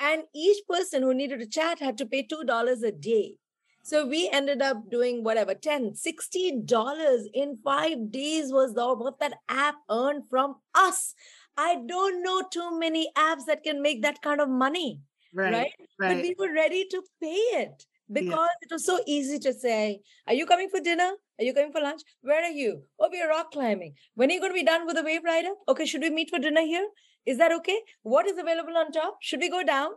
and 0.00 0.24
each 0.34 0.64
person 0.68 1.02
who 1.02 1.14
needed 1.14 1.40
to 1.40 1.46
chat 1.46 1.78
had 1.78 1.98
to 1.98 2.06
pay 2.06 2.22
two 2.22 2.44
dollars 2.44 2.82
a 2.82 2.92
day. 2.92 3.36
So 3.84 4.06
we 4.06 4.30
ended 4.32 4.62
up 4.62 4.90
doing 4.90 5.22
whatever, 5.24 5.52
10, 5.52 5.94
60 5.94 6.62
dollars 6.64 7.28
in 7.34 7.58
five 7.62 8.10
days 8.10 8.50
was 8.50 8.72
the 8.72 8.94
what 8.94 9.20
that 9.20 9.34
app 9.46 9.74
earned 9.90 10.22
from 10.30 10.56
us. 10.74 11.14
I 11.58 11.76
don't 11.86 12.22
know 12.22 12.42
too 12.50 12.78
many 12.78 13.10
apps 13.14 13.44
that 13.46 13.62
can 13.62 13.82
make 13.82 14.00
that 14.00 14.22
kind 14.22 14.40
of 14.40 14.48
money. 14.48 15.02
Right. 15.34 15.52
Right. 15.52 15.72
right. 16.00 16.14
But 16.14 16.22
we 16.22 16.34
were 16.38 16.54
ready 16.54 16.86
to 16.92 17.02
pay 17.20 17.42
it 17.60 17.84
because 18.10 18.32
yeah. 18.32 18.62
it 18.62 18.72
was 18.72 18.86
so 18.86 19.00
easy 19.06 19.38
to 19.40 19.52
say, 19.52 20.00
Are 20.26 20.32
you 20.32 20.46
coming 20.46 20.70
for 20.70 20.80
dinner? 20.80 21.10
Are 21.38 21.44
you 21.44 21.52
coming 21.52 21.70
for 21.70 21.82
lunch? 21.82 22.00
Where 22.22 22.42
are 22.42 22.56
you? 22.62 22.84
Oh, 22.98 23.10
we 23.12 23.20
are 23.20 23.28
rock 23.28 23.52
climbing. 23.52 23.96
When 24.14 24.30
are 24.30 24.32
you 24.32 24.40
going 24.40 24.52
to 24.52 24.60
be 24.62 24.64
done 24.64 24.86
with 24.86 24.96
the 24.96 25.02
wave 25.02 25.24
rider? 25.24 25.50
Okay, 25.68 25.84
should 25.84 26.00
we 26.00 26.08
meet 26.08 26.30
for 26.30 26.38
dinner 26.38 26.62
here? 26.62 26.88
Is 27.26 27.36
that 27.36 27.52
okay? 27.52 27.80
What 28.02 28.26
is 28.26 28.38
available 28.38 28.78
on 28.78 28.92
top? 28.92 29.18
Should 29.20 29.40
we 29.40 29.50
go 29.50 29.62
down? 29.62 29.90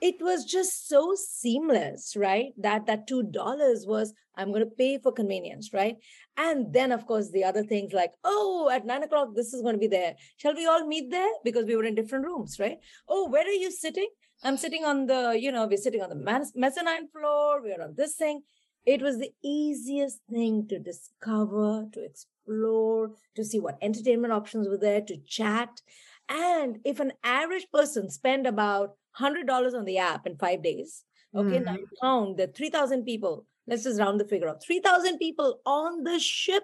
It 0.00 0.16
was 0.20 0.44
just 0.44 0.88
so 0.88 1.14
seamless 1.16 2.14
right? 2.16 2.52
That 2.58 2.86
that 2.86 3.06
two 3.06 3.22
dollars 3.22 3.86
was 3.86 4.12
i'm 4.36 4.48
going 4.48 4.64
to 4.64 4.76
pay 4.76 4.98
for 4.98 5.12
convenience 5.12 5.70
right? 5.72 5.96
And 6.36 6.72
then 6.72 6.92
of 6.92 7.06
course 7.06 7.30
the 7.30 7.44
other 7.44 7.62
things 7.62 7.92
like 7.92 8.12
oh 8.24 8.70
at 8.72 8.86
nine 8.86 9.02
o'clock 9.02 9.28
this 9.34 9.54
is 9.54 9.62
going 9.62 9.74
to 9.74 9.80
be 9.80 9.86
there. 9.86 10.14
Shall 10.36 10.54
we 10.54 10.66
all 10.66 10.86
meet 10.86 11.10
there? 11.10 11.30
Because 11.44 11.66
we 11.66 11.76
were 11.76 11.84
in 11.84 11.94
different 11.94 12.26
rooms 12.26 12.58
right? 12.58 12.78
Oh 13.08 13.28
where 13.28 13.46
are 13.46 13.60
you 13.64 13.70
sitting? 13.70 14.08
I'm 14.42 14.56
sitting 14.56 14.84
on 14.84 15.06
the 15.06 15.38
you 15.40 15.52
know 15.52 15.66
we're 15.66 15.78
sitting 15.78 16.02
on 16.02 16.10
the 16.10 16.50
mezzanine 16.54 17.08
floor. 17.08 17.62
We're 17.62 17.82
on 17.82 17.94
this 17.96 18.14
thing. 18.14 18.42
It 18.84 19.00
was 19.00 19.18
the 19.18 19.30
easiest 19.42 20.20
thing 20.30 20.68
to 20.68 20.78
discover 20.78 21.86
to 21.92 22.04
explore 22.04 23.12
to 23.34 23.44
see 23.44 23.58
what 23.58 23.78
entertainment 23.80 24.32
options 24.32 24.68
were 24.68 24.76
there 24.76 25.00
to 25.00 25.16
chat. 25.26 25.80
And 26.28 26.78
if 26.84 27.00
an 27.00 27.12
average 27.22 27.66
person 27.72 28.10
spend 28.10 28.46
about 28.46 28.96
$100 29.20 29.74
on 29.74 29.84
the 29.84 29.98
app 29.98 30.26
in 30.26 30.36
five 30.36 30.62
days, 30.62 31.04
Okay, 31.36 31.58
mm-hmm. 31.58 31.64
now 31.64 31.76
count 32.00 32.36
the 32.36 32.46
3,000 32.46 33.04
people. 33.04 33.46
Let's 33.66 33.82
just 33.82 33.98
round 33.98 34.20
the 34.20 34.24
figure 34.24 34.48
up 34.48 34.62
3,000 34.62 35.18
people 35.18 35.60
on 35.66 36.04
the 36.04 36.18
ship. 36.20 36.62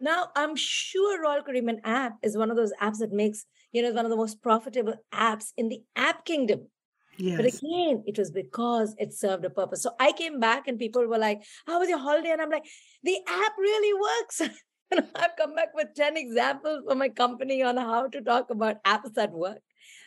Now, 0.00 0.28
I'm 0.36 0.54
sure 0.54 1.22
Royal 1.22 1.42
Caribbean 1.42 1.80
app 1.84 2.14
is 2.22 2.36
one 2.36 2.50
of 2.50 2.56
those 2.56 2.72
apps 2.80 2.98
that 2.98 3.12
makes, 3.12 3.46
you 3.72 3.82
know, 3.82 3.90
one 3.92 4.04
of 4.04 4.10
the 4.10 4.16
most 4.16 4.42
profitable 4.42 4.94
apps 5.12 5.52
in 5.56 5.68
the 5.68 5.82
app 5.96 6.24
kingdom. 6.24 6.68
Yes. 7.18 7.36
But 7.36 7.46
again, 7.46 8.04
it 8.06 8.16
was 8.16 8.30
because 8.30 8.94
it 8.96 9.12
served 9.12 9.44
a 9.44 9.50
purpose. 9.50 9.82
So 9.82 9.90
I 9.98 10.12
came 10.12 10.40
back 10.40 10.68
and 10.68 10.78
people 10.78 11.06
were 11.06 11.18
like, 11.18 11.42
How 11.66 11.80
was 11.80 11.88
your 11.88 11.98
holiday? 11.98 12.30
And 12.30 12.40
I'm 12.40 12.48
like, 12.48 12.64
The 13.02 13.18
app 13.28 13.52
really 13.58 14.00
works. 14.00 14.40
and 14.90 15.06
I've 15.14 15.36
come 15.36 15.54
back 15.54 15.74
with 15.74 15.88
10 15.96 16.16
examples 16.16 16.82
for 16.88 16.94
my 16.94 17.08
company 17.10 17.62
on 17.62 17.76
how 17.76 18.08
to 18.08 18.20
talk 18.22 18.48
about 18.50 18.82
apps 18.84 19.12
that 19.14 19.32
work 19.32 19.58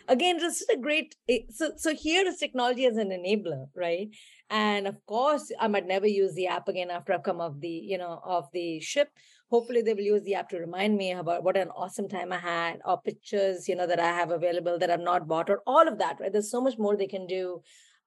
again 0.07 0.39
just 0.39 0.63
a 0.69 0.77
great 0.77 1.15
eh, 1.29 1.39
so 1.49 1.71
so 1.77 1.93
here 1.93 2.25
is 2.25 2.37
technology 2.37 2.85
as 2.85 2.97
an 2.97 3.09
enabler 3.09 3.65
right? 3.75 4.09
And 4.49 4.87
of 4.87 4.97
course 5.05 5.51
i 5.59 5.67
might 5.67 5.87
never 5.87 6.07
use 6.07 6.33
the 6.35 6.47
app 6.47 6.67
again 6.67 6.89
after 6.91 7.13
i've 7.13 7.23
come 7.23 7.41
off 7.41 7.59
the 7.59 7.69
you 7.69 7.97
know 7.97 8.21
off 8.23 8.51
the 8.51 8.79
ship. 8.79 9.09
Hopefully 9.49 9.81
they 9.83 9.93
will 9.93 10.01
use 10.01 10.23
the 10.23 10.35
app 10.35 10.49
to 10.49 10.57
remind 10.57 10.97
me 10.97 11.11
about 11.11 11.43
what 11.43 11.57
an 11.57 11.69
awesome 11.69 12.09
time 12.09 12.33
i 12.33 12.37
had 12.37 12.79
or 12.85 13.01
pictures 13.01 13.67
you 13.67 13.75
know 13.75 13.87
that 13.87 13.99
i 13.99 14.07
have 14.07 14.31
available 14.31 14.77
that 14.79 14.89
i've 14.91 14.99
not 14.99 15.27
bought 15.27 15.49
or 15.49 15.61
all 15.65 15.87
of 15.87 15.97
that 15.99 16.19
right? 16.19 16.31
There's 16.31 16.51
so 16.51 16.61
much 16.61 16.77
more 16.77 16.95
they 16.95 17.07
can 17.07 17.27
do 17.27 17.61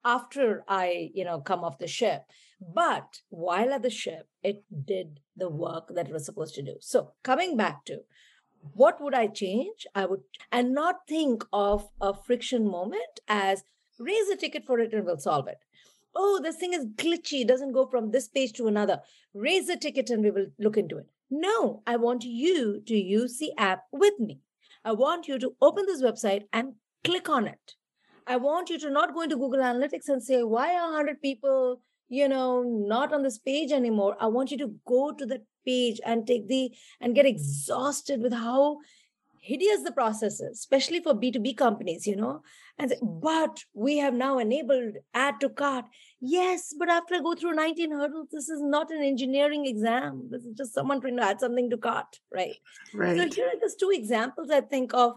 after 0.05 0.65
i 0.69 1.11
you 1.15 1.25
know 1.25 1.41
come 1.41 1.65
off 1.65 1.79
the 1.79 1.89
ship. 1.89 2.23
But 2.61 3.21
while 3.29 3.73
at 3.73 3.83
the 3.83 3.91
ship 3.91 4.29
it 4.43 4.65
did 4.85 5.21
the 5.37 5.51
work 5.51 5.89
that 5.95 6.09
it 6.09 6.13
was 6.13 6.25
supposed 6.25 6.55
to 6.55 6.63
do. 6.63 6.77
So 6.81 7.13
coming 7.23 7.57
back 7.57 7.85
to 7.87 8.01
what 8.75 9.01
would 9.01 9.15
I 9.15 9.27
change? 9.27 9.87
I 9.95 10.07
would, 10.07 10.21
and 10.51 10.75
not 10.75 11.07
think 11.09 11.45
of 11.53 11.89
a 12.01 12.15
friction 12.15 12.69
moment 12.69 13.21
as 13.29 13.65
raise 13.99 14.29
a 14.29 14.37
ticket 14.37 14.65
for 14.67 14.79
it 14.79 14.93
and 14.93 15.05
we'll 15.05 15.19
solve 15.19 15.49
it. 15.49 15.59
Oh, 16.15 16.41
this 16.43 16.57
thing 16.57 16.73
is 16.73 16.87
glitchy, 16.87 17.47
doesn't 17.47 17.73
go 17.73 17.87
from 17.87 18.11
this 18.11 18.29
page 18.29 18.53
to 18.55 18.67
another. 18.67 19.01
Raise 19.35 19.69
a 19.69 19.77
ticket 19.77 20.11
and 20.11 20.23
we 20.23 20.31
will 20.31 20.47
look 20.59 20.77
into 20.77 20.97
it. 20.99 21.07
No, 21.31 21.83
I 21.87 21.97
want 21.97 22.25
you 22.25 22.81
to 22.87 22.97
use 22.97 23.39
the 23.39 23.53
app 23.59 23.83
with 23.93 24.19
me. 24.19 24.41
I 24.85 24.93
want 24.93 25.29
you 25.29 25.39
to 25.39 25.55
open 25.61 25.85
this 25.87 26.03
website 26.03 26.45
and 26.53 26.75
click 27.05 27.29
on 27.29 27.47
it. 27.47 27.75
I 28.27 28.37
want 28.37 28.71
you 28.71 28.79
to 28.79 28.91
not 28.91 29.15
go 29.15 29.23
into 29.23 29.37
Google 29.37 29.61
Analytics 29.61 30.09
and 30.09 30.23
say, 30.23 30.43
why 30.43 30.75
are 30.75 30.91
100 30.91 31.21
people, 31.21 31.81
you 32.09 32.29
know, 32.29 32.63
not 32.63 33.13
on 33.13 33.23
this 33.23 33.39
page 33.39 33.73
anymore? 33.73 34.17
I 34.21 34.27
want 34.27 34.51
you 34.51 34.59
to 34.59 34.75
go 34.87 35.13
to 35.13 35.27
that 35.27 35.43
page 35.65 36.01
and 36.05 36.27
take 36.27 36.49
the 36.49 36.73
and 37.01 37.15
get 37.15 37.27
mm. 37.27 37.31
exhausted 37.31 38.21
with 38.23 38.33
how 38.33 38.79
hideous 39.41 39.83
the 39.83 39.93
process 39.93 40.41
is, 40.41 40.59
especially 40.59 41.01
for 41.01 41.15
B2B 41.15 41.57
companies, 41.57 42.07
you 42.07 42.17
know. 42.17 42.43
And 42.79 42.91
say, 42.91 42.97
mm. 43.03 43.21
but 43.21 43.65
we 43.75 43.99
have 43.99 44.15
now 44.15 44.39
enabled 44.39 44.95
add 45.15 45.41
to 45.41 45.49
cart. 45.49 45.85
Yes, 46.21 46.75
but 46.79 46.89
after 46.89 47.17
I 47.17 47.21
go 47.21 47.35
through 47.35 47.55
19 47.55 47.91
hurdles, 47.93 48.29
this 48.33 48.49
is 48.49 48.61
not 48.63 48.91
an 48.91 49.03
engineering 49.03 49.67
exam. 49.67 50.29
This 50.31 50.45
is 50.45 50.55
just 50.57 50.75
someone 50.75 51.01
trying 51.01 51.17
to 51.17 51.23
add 51.23 51.41
something 51.41 51.71
to 51.71 51.77
cart, 51.77 52.21
right? 52.33 52.57
Right. 52.95 53.17
So 53.17 53.35
here 53.35 53.49
are 53.49 53.61
just 53.61 53.81
two 53.81 53.91
examples 53.93 54.51
I 54.51 54.61
think 54.61 54.95
of 54.95 55.15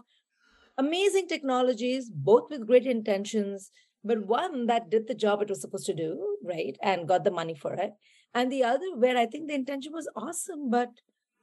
amazing 0.78 1.28
technologies, 1.28 2.10
both 2.10 2.50
with 2.50 2.66
great 2.66 2.86
intentions, 2.86 3.70
but 4.04 4.26
one 4.26 4.66
that 4.66 4.90
did 4.90 5.06
the 5.06 5.14
job 5.14 5.42
it 5.42 5.48
was 5.48 5.60
supposed 5.60 5.86
to 5.86 5.94
do, 5.94 6.36
right? 6.42 6.76
And 6.82 7.08
got 7.08 7.24
the 7.24 7.30
money 7.30 7.54
for 7.54 7.74
it 7.74 7.92
and 8.34 8.50
the 8.50 8.64
other 8.64 8.96
where 8.96 9.16
I 9.16 9.26
think 9.26 9.48
the 9.48 9.54
intention 9.54 9.92
was 9.92 10.08
awesome, 10.16 10.70
but 10.70 10.90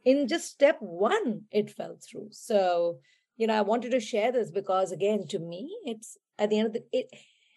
in 0.05 0.27
just 0.27 0.49
step 0.49 0.77
one, 0.79 1.41
it 1.51 1.69
fell 1.69 1.97
through. 2.01 2.29
So, 2.31 2.99
you 3.35 3.47
know, 3.47 3.55
I 3.55 3.61
wanted 3.61 3.91
to 3.91 3.99
share 3.99 4.31
this 4.31 4.51
because 4.51 4.91
again, 4.91 5.27
to 5.27 5.39
me, 5.39 5.69
it's 5.85 6.17
at 6.39 6.49
the 6.49 6.59
end 6.59 6.67
of 6.67 6.73
the 6.73 6.83
it 6.91 7.07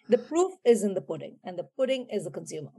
the 0.09 0.17
proof 0.17 0.53
is 0.65 0.83
in 0.83 0.93
the 0.93 1.01
pudding, 1.01 1.37
and 1.43 1.57
the 1.57 1.67
pudding 1.77 2.07
is 2.11 2.25
the 2.25 2.31
consumer. 2.31 2.71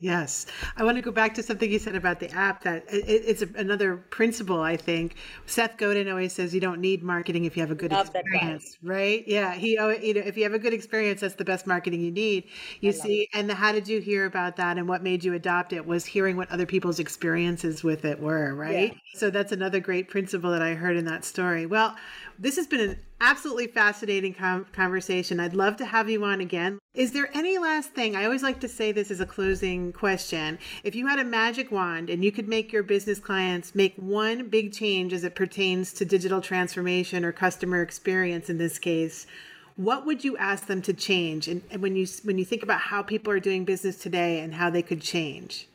Yes. 0.00 0.46
I 0.78 0.84
want 0.84 0.96
to 0.96 1.02
go 1.02 1.12
back 1.12 1.34
to 1.34 1.42
something 1.42 1.70
you 1.70 1.78
said 1.78 1.94
about 1.94 2.20
the 2.20 2.30
app 2.30 2.64
that 2.64 2.84
it, 2.88 3.04
it's 3.06 3.42
a, 3.42 3.48
another 3.54 3.98
principle, 3.98 4.60
I 4.60 4.78
think. 4.78 5.16
Seth 5.44 5.76
Godin 5.76 6.08
always 6.08 6.32
says 6.32 6.54
you 6.54 6.60
don't 6.60 6.80
need 6.80 7.02
marketing 7.02 7.44
if 7.44 7.54
you 7.54 7.60
have 7.60 7.70
a 7.70 7.74
good 7.74 7.92
Love 7.92 8.06
experience, 8.14 8.78
right? 8.82 9.22
Yeah. 9.26 9.52
He, 9.54 9.72
you 9.72 9.76
know, 9.76 9.90
if 9.90 10.38
you 10.38 10.42
have 10.44 10.54
a 10.54 10.58
good 10.58 10.72
experience, 10.72 11.20
that's 11.20 11.34
the 11.34 11.44
best 11.44 11.66
marketing 11.66 12.00
you 12.00 12.10
need. 12.10 12.44
You 12.80 12.92
see, 12.92 13.22
it. 13.22 13.28
and 13.34 13.52
how 13.52 13.72
did 13.72 13.86
you 13.86 14.00
hear 14.00 14.24
about 14.24 14.56
that 14.56 14.78
and 14.78 14.88
what 14.88 15.02
made 15.02 15.22
you 15.22 15.34
adopt 15.34 15.74
it 15.74 15.86
was 15.86 16.06
hearing 16.06 16.36
what 16.36 16.50
other 16.50 16.66
people's 16.66 16.98
experiences 16.98 17.84
with 17.84 18.06
it 18.06 18.18
were, 18.18 18.54
right? 18.54 18.94
Yeah. 18.94 19.18
So 19.18 19.28
that's 19.28 19.52
another 19.52 19.80
great 19.80 20.08
principle 20.08 20.50
that 20.52 20.62
I 20.62 20.72
heard 20.72 20.96
in 20.96 21.04
that 21.04 21.26
story. 21.26 21.66
Well, 21.66 21.94
this 22.38 22.56
has 22.56 22.66
been 22.66 22.80
an 22.80 22.96
absolutely 23.20 23.66
fascinating 23.66 24.34
com- 24.34 24.66
conversation. 24.72 25.40
I'd 25.40 25.54
love 25.54 25.76
to 25.76 25.84
have 25.84 26.08
you 26.08 26.24
on 26.24 26.40
again. 26.40 26.78
Is 26.94 27.12
there 27.12 27.30
any 27.34 27.58
last 27.58 27.92
thing? 27.92 28.16
I 28.16 28.24
always 28.24 28.42
like 28.42 28.60
to 28.60 28.68
say 28.68 28.92
this 28.92 29.10
as 29.10 29.20
a 29.20 29.26
closing 29.26 29.92
question. 29.92 30.58
If 30.82 30.94
you 30.94 31.06
had 31.06 31.18
a 31.18 31.24
magic 31.24 31.70
wand 31.70 32.10
and 32.10 32.24
you 32.24 32.32
could 32.32 32.48
make 32.48 32.72
your 32.72 32.82
business 32.82 33.18
clients 33.18 33.74
make 33.74 33.94
one 33.96 34.48
big 34.48 34.72
change 34.72 35.12
as 35.12 35.24
it 35.24 35.34
pertains 35.34 35.92
to 35.94 36.04
digital 36.04 36.40
transformation 36.40 37.24
or 37.24 37.32
customer 37.32 37.82
experience 37.82 38.50
in 38.50 38.58
this 38.58 38.78
case, 38.78 39.26
what 39.76 40.04
would 40.04 40.24
you 40.24 40.36
ask 40.36 40.66
them 40.66 40.82
to 40.82 40.92
change 40.92 41.48
and, 41.48 41.62
and 41.70 41.80
when 41.80 41.96
you 41.96 42.06
when 42.24 42.36
you 42.36 42.44
think 42.44 42.62
about 42.62 42.80
how 42.80 43.02
people 43.02 43.32
are 43.32 43.40
doing 43.40 43.64
business 43.64 43.96
today 43.96 44.40
and 44.40 44.54
how 44.54 44.68
they 44.68 44.82
could 44.82 45.00
change 45.00 45.68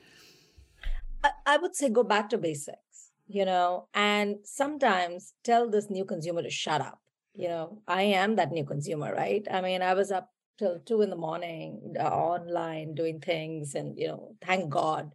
I, 1.23 1.31
I 1.45 1.57
would 1.57 1.75
say 1.75 1.89
go 1.89 2.03
back 2.03 2.29
to 2.29 2.37
basics 2.37 3.11
you 3.27 3.45
know 3.45 3.87
and 3.95 4.37
sometimes 4.43 5.33
tell 5.43 5.69
this 5.69 5.89
new 5.89 6.05
consumer 6.05 6.43
to 6.43 6.51
shut 6.51 6.81
up 6.81 6.99
you 7.35 7.47
know 7.47 7.81
i 7.87 8.03
am 8.03 8.35
that 8.35 8.51
new 8.51 8.65
consumer 8.65 9.13
right? 9.13 9.45
I 9.51 9.61
mean 9.61 9.81
i 9.81 9.93
was 9.93 10.11
up 10.11 10.29
till 10.57 10.79
two 10.79 11.01
in 11.01 11.09
the 11.09 11.15
morning 11.15 11.95
uh, 11.99 12.03
online 12.03 12.95
doing 12.95 13.19
things 13.19 13.75
and 13.75 13.97
you 13.97 14.07
know 14.07 14.35
thank 14.41 14.69
god 14.69 15.11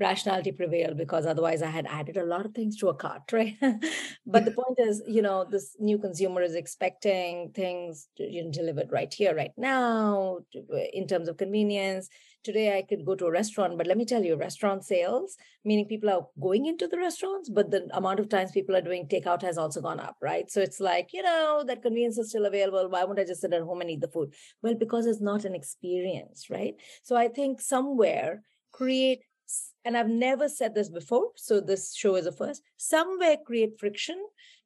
rationality 0.00 0.50
prevailed 0.50 0.96
because 0.96 1.26
otherwise 1.26 1.62
i 1.62 1.70
had 1.70 1.86
added 1.86 2.16
a 2.16 2.24
lot 2.24 2.44
of 2.44 2.52
things 2.52 2.76
to 2.76 2.88
a 2.88 2.94
cart 2.94 3.22
right? 3.32 3.56
But 4.26 4.44
the 4.44 4.50
point 4.60 4.78
is 4.78 5.02
you 5.06 5.22
know 5.22 5.44
this 5.48 5.76
new 5.78 5.98
consumer 5.98 6.42
is 6.42 6.54
expecting 6.54 7.52
things 7.54 8.08
to, 8.16 8.24
you 8.24 8.44
know, 8.44 8.50
delivered 8.50 8.90
right 8.90 9.12
here 9.12 9.34
right 9.34 9.52
now 9.56 10.38
to, 10.52 10.88
in 10.92 11.06
terms 11.06 11.28
of 11.28 11.36
convenience 11.36 12.08
today 12.42 12.76
I 12.76 12.82
could 12.82 13.04
go 13.04 13.14
to 13.14 13.26
a 13.26 13.30
restaurant, 13.30 13.76
but 13.78 13.86
let 13.86 13.96
me 13.96 14.04
tell 14.04 14.24
you, 14.24 14.36
restaurant 14.36 14.84
sales, 14.84 15.36
meaning 15.64 15.86
people 15.86 16.10
are 16.10 16.26
going 16.40 16.66
into 16.66 16.86
the 16.88 16.98
restaurants, 16.98 17.48
but 17.48 17.70
the 17.70 17.88
amount 17.92 18.20
of 18.20 18.28
times 18.28 18.52
people 18.52 18.76
are 18.76 18.80
doing 18.80 19.06
takeout 19.06 19.42
has 19.42 19.58
also 19.58 19.80
gone 19.80 20.00
up, 20.00 20.16
right? 20.20 20.50
So 20.50 20.60
it's 20.60 20.80
like, 20.80 21.12
you 21.12 21.22
know, 21.22 21.64
that 21.66 21.82
convenience 21.82 22.18
is 22.18 22.30
still 22.30 22.46
available. 22.46 22.88
Why 22.88 23.04
won't 23.04 23.18
I 23.18 23.24
just 23.24 23.40
sit 23.40 23.52
at 23.52 23.62
home 23.62 23.80
and 23.80 23.90
eat 23.90 24.00
the 24.00 24.08
food? 24.08 24.34
Well, 24.62 24.74
because 24.74 25.06
it's 25.06 25.20
not 25.20 25.44
an 25.44 25.54
experience, 25.54 26.48
right? 26.50 26.74
So 27.02 27.16
I 27.16 27.28
think 27.28 27.60
somewhere 27.60 28.42
create 28.72 29.20
and 29.84 29.96
I've 29.96 30.08
never 30.08 30.48
said 30.48 30.74
this 30.74 30.88
before, 30.88 31.30
so 31.36 31.60
this 31.60 31.94
show 31.94 32.14
is 32.14 32.26
a 32.26 32.32
first. 32.32 32.62
Somewhere 32.76 33.36
create 33.44 33.78
friction 33.78 34.16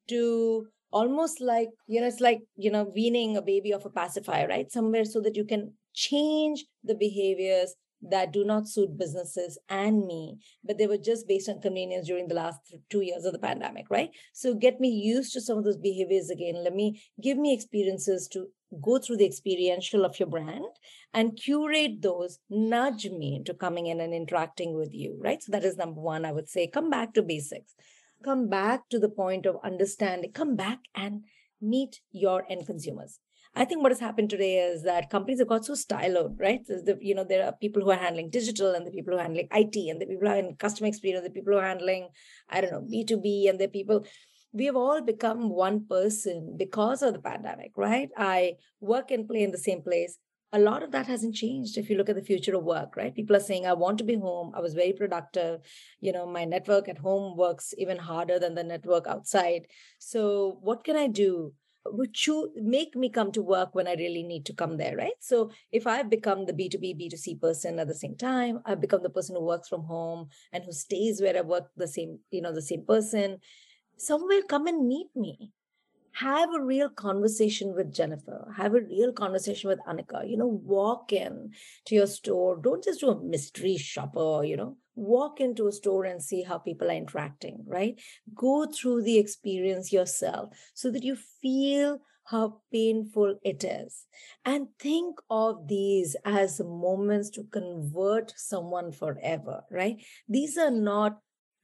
to 0.08 0.66
almost 0.92 1.40
like 1.40 1.70
you 1.86 2.00
know 2.00 2.06
it's 2.06 2.20
like 2.20 2.40
you 2.56 2.70
know 2.70 2.84
weaning 2.94 3.36
a 3.36 3.42
baby 3.42 3.72
of 3.72 3.84
a 3.84 3.90
pacifier 3.90 4.46
right 4.46 4.70
somewhere 4.70 5.04
so 5.04 5.20
that 5.20 5.36
you 5.36 5.44
can 5.44 5.72
change 5.96 6.66
the 6.84 6.94
behaviors 6.94 7.74
that 8.02 8.32
do 8.32 8.44
not 8.44 8.68
suit 8.68 8.96
businesses 8.98 9.58
and 9.68 10.06
me, 10.06 10.38
but 10.62 10.78
they 10.78 10.86
were 10.86 10.98
just 10.98 11.26
based 11.26 11.48
on 11.48 11.60
convenience 11.60 12.06
during 12.06 12.28
the 12.28 12.34
last 12.34 12.60
two 12.90 13.00
years 13.00 13.24
of 13.24 13.32
the 13.32 13.38
pandemic, 13.38 13.86
right? 13.90 14.10
So 14.32 14.54
get 14.54 14.80
me 14.80 14.88
used 14.88 15.32
to 15.32 15.40
some 15.40 15.58
of 15.58 15.64
those 15.64 15.78
behaviors 15.78 16.30
again. 16.30 16.62
Let 16.62 16.74
me 16.74 17.02
give 17.20 17.38
me 17.38 17.54
experiences 17.54 18.28
to 18.28 18.48
go 18.82 18.98
through 18.98 19.16
the 19.16 19.26
experiential 19.26 20.04
of 20.04 20.18
your 20.18 20.28
brand 20.28 20.66
and 21.14 21.40
curate 21.42 22.02
those, 22.02 22.38
nudge 22.50 23.06
me 23.06 23.36
into 23.36 23.54
coming 23.54 23.86
in 23.86 24.00
and 24.00 24.12
interacting 24.12 24.74
with 24.74 24.92
you, 24.92 25.18
right? 25.20 25.42
So 25.42 25.52
that 25.52 25.64
is 25.64 25.76
number 25.76 26.00
one, 26.00 26.24
I 26.24 26.32
would 26.32 26.48
say. 26.48 26.66
Come 26.66 26.90
back 26.90 27.14
to 27.14 27.22
basics. 27.22 27.74
Come 28.22 28.48
back 28.48 28.88
to 28.90 28.98
the 28.98 29.08
point 29.08 29.46
of 29.46 29.56
understanding. 29.64 30.32
Come 30.32 30.56
back 30.56 30.80
and 30.94 31.24
meet 31.60 32.00
your 32.12 32.44
end 32.50 32.66
consumers 32.66 33.20
I 33.58 33.64
think 33.64 33.82
what 33.82 33.90
has 33.90 34.00
happened 34.00 34.28
today 34.28 34.58
is 34.58 34.82
that 34.82 35.08
companies 35.08 35.38
have 35.38 35.48
got 35.48 35.64
so 35.64 35.72
siloed, 35.72 36.38
right? 36.38 36.60
The, 36.66 36.98
you 37.00 37.14
know, 37.14 37.24
there 37.24 37.42
are 37.46 37.52
people 37.52 37.82
who 37.82 37.90
are 37.90 37.96
handling 37.96 38.28
digital 38.28 38.74
and 38.74 38.86
the 38.86 38.90
people 38.90 39.14
who 39.14 39.18
are 39.18 39.22
handling 39.22 39.48
IT 39.50 39.76
and 39.88 39.98
the 39.98 40.04
people 40.04 40.28
who 40.28 40.34
are 40.34 40.38
in 40.38 40.56
customer 40.56 40.88
experience, 40.88 41.24
the 41.24 41.32
people 41.32 41.54
who 41.54 41.58
are 41.58 41.66
handling, 41.66 42.08
I 42.50 42.60
don't 42.60 42.70
know, 42.70 42.82
B2B 42.82 43.48
and 43.48 43.58
the 43.58 43.68
people. 43.68 44.04
We 44.52 44.66
have 44.66 44.76
all 44.76 45.00
become 45.00 45.48
one 45.48 45.86
person 45.86 46.56
because 46.58 47.02
of 47.02 47.14
the 47.14 47.18
pandemic, 47.18 47.72
right? 47.78 48.10
I 48.14 48.56
work 48.80 49.10
and 49.10 49.26
play 49.26 49.42
in 49.42 49.52
the 49.52 49.58
same 49.58 49.80
place. 49.80 50.18
A 50.52 50.58
lot 50.58 50.82
of 50.82 50.92
that 50.92 51.06
hasn't 51.06 51.34
changed 51.34 51.78
if 51.78 51.88
you 51.88 51.96
look 51.96 52.10
at 52.10 52.14
the 52.14 52.22
future 52.22 52.54
of 52.54 52.62
work, 52.62 52.94
right? 52.94 53.14
People 53.14 53.36
are 53.36 53.40
saying, 53.40 53.66
I 53.66 53.72
want 53.72 53.96
to 53.98 54.04
be 54.04 54.16
home. 54.16 54.52
I 54.54 54.60
was 54.60 54.74
very 54.74 54.92
productive. 54.92 55.60
You 56.00 56.12
know, 56.12 56.26
my 56.26 56.44
network 56.44 56.90
at 56.90 56.98
home 56.98 57.38
works 57.38 57.72
even 57.78 57.96
harder 57.96 58.38
than 58.38 58.54
the 58.54 58.64
network 58.64 59.06
outside. 59.06 59.66
So, 59.98 60.58
what 60.60 60.84
can 60.84 60.96
I 60.96 61.06
do? 61.06 61.54
Would 61.92 62.14
choose 62.14 62.50
make 62.56 62.94
me 62.96 63.08
come 63.10 63.32
to 63.32 63.42
work 63.42 63.74
when 63.74 63.86
I 63.86 63.94
really 63.94 64.22
need 64.22 64.44
to 64.46 64.54
come 64.54 64.76
there, 64.76 64.96
right? 64.96 65.18
So 65.20 65.50
if 65.72 65.86
I've 65.86 66.10
become 66.10 66.46
the 66.46 66.52
B2B, 66.52 67.00
B2C 67.00 67.40
person 67.40 67.78
at 67.78 67.88
the 67.88 67.94
same 67.94 68.16
time, 68.16 68.60
I've 68.64 68.80
become 68.80 69.02
the 69.02 69.10
person 69.10 69.36
who 69.36 69.44
works 69.44 69.68
from 69.68 69.84
home 69.84 70.28
and 70.52 70.64
who 70.64 70.72
stays 70.72 71.20
where 71.20 71.36
I 71.36 71.42
work 71.42 71.70
the 71.76 71.88
same, 71.88 72.20
you 72.30 72.42
know, 72.42 72.52
the 72.52 72.62
same 72.62 72.84
person, 72.84 73.38
somewhere 73.96 74.42
come 74.42 74.66
and 74.66 74.86
meet 74.86 75.08
me. 75.14 75.52
Have 76.16 76.54
a 76.54 76.62
real 76.62 76.88
conversation 76.88 77.74
with 77.74 77.92
Jennifer, 77.92 78.46
have 78.56 78.74
a 78.74 78.80
real 78.80 79.12
conversation 79.12 79.68
with 79.68 79.78
Anika. 79.86 80.28
You 80.28 80.36
know, 80.36 80.46
walk 80.46 81.12
in 81.12 81.50
to 81.86 81.94
your 81.94 82.06
store. 82.06 82.56
Don't 82.56 82.82
just 82.84 83.00
do 83.00 83.10
a 83.10 83.22
mystery 83.22 83.76
shopper, 83.76 84.42
you 84.44 84.56
know, 84.56 84.76
walk 84.94 85.40
into 85.40 85.66
a 85.66 85.72
store 85.72 86.04
and 86.04 86.22
see 86.22 86.42
how 86.42 86.58
people 86.58 86.88
are 86.88 86.94
interacting, 86.94 87.64
right? 87.66 88.00
Go 88.34 88.66
through 88.66 89.02
the 89.02 89.18
experience 89.18 89.92
yourself 89.92 90.50
so 90.74 90.90
that 90.90 91.04
you 91.04 91.16
feel 91.16 92.00
how 92.24 92.60
painful 92.72 93.38
it 93.44 93.62
is. 93.62 94.06
And 94.44 94.68
think 94.80 95.18
of 95.30 95.68
these 95.68 96.16
as 96.24 96.60
moments 96.60 97.30
to 97.30 97.44
convert 97.44 98.32
someone 98.36 98.90
forever, 98.92 99.62
right? 99.70 99.96
These 100.28 100.56
are 100.58 100.70
not 100.70 101.18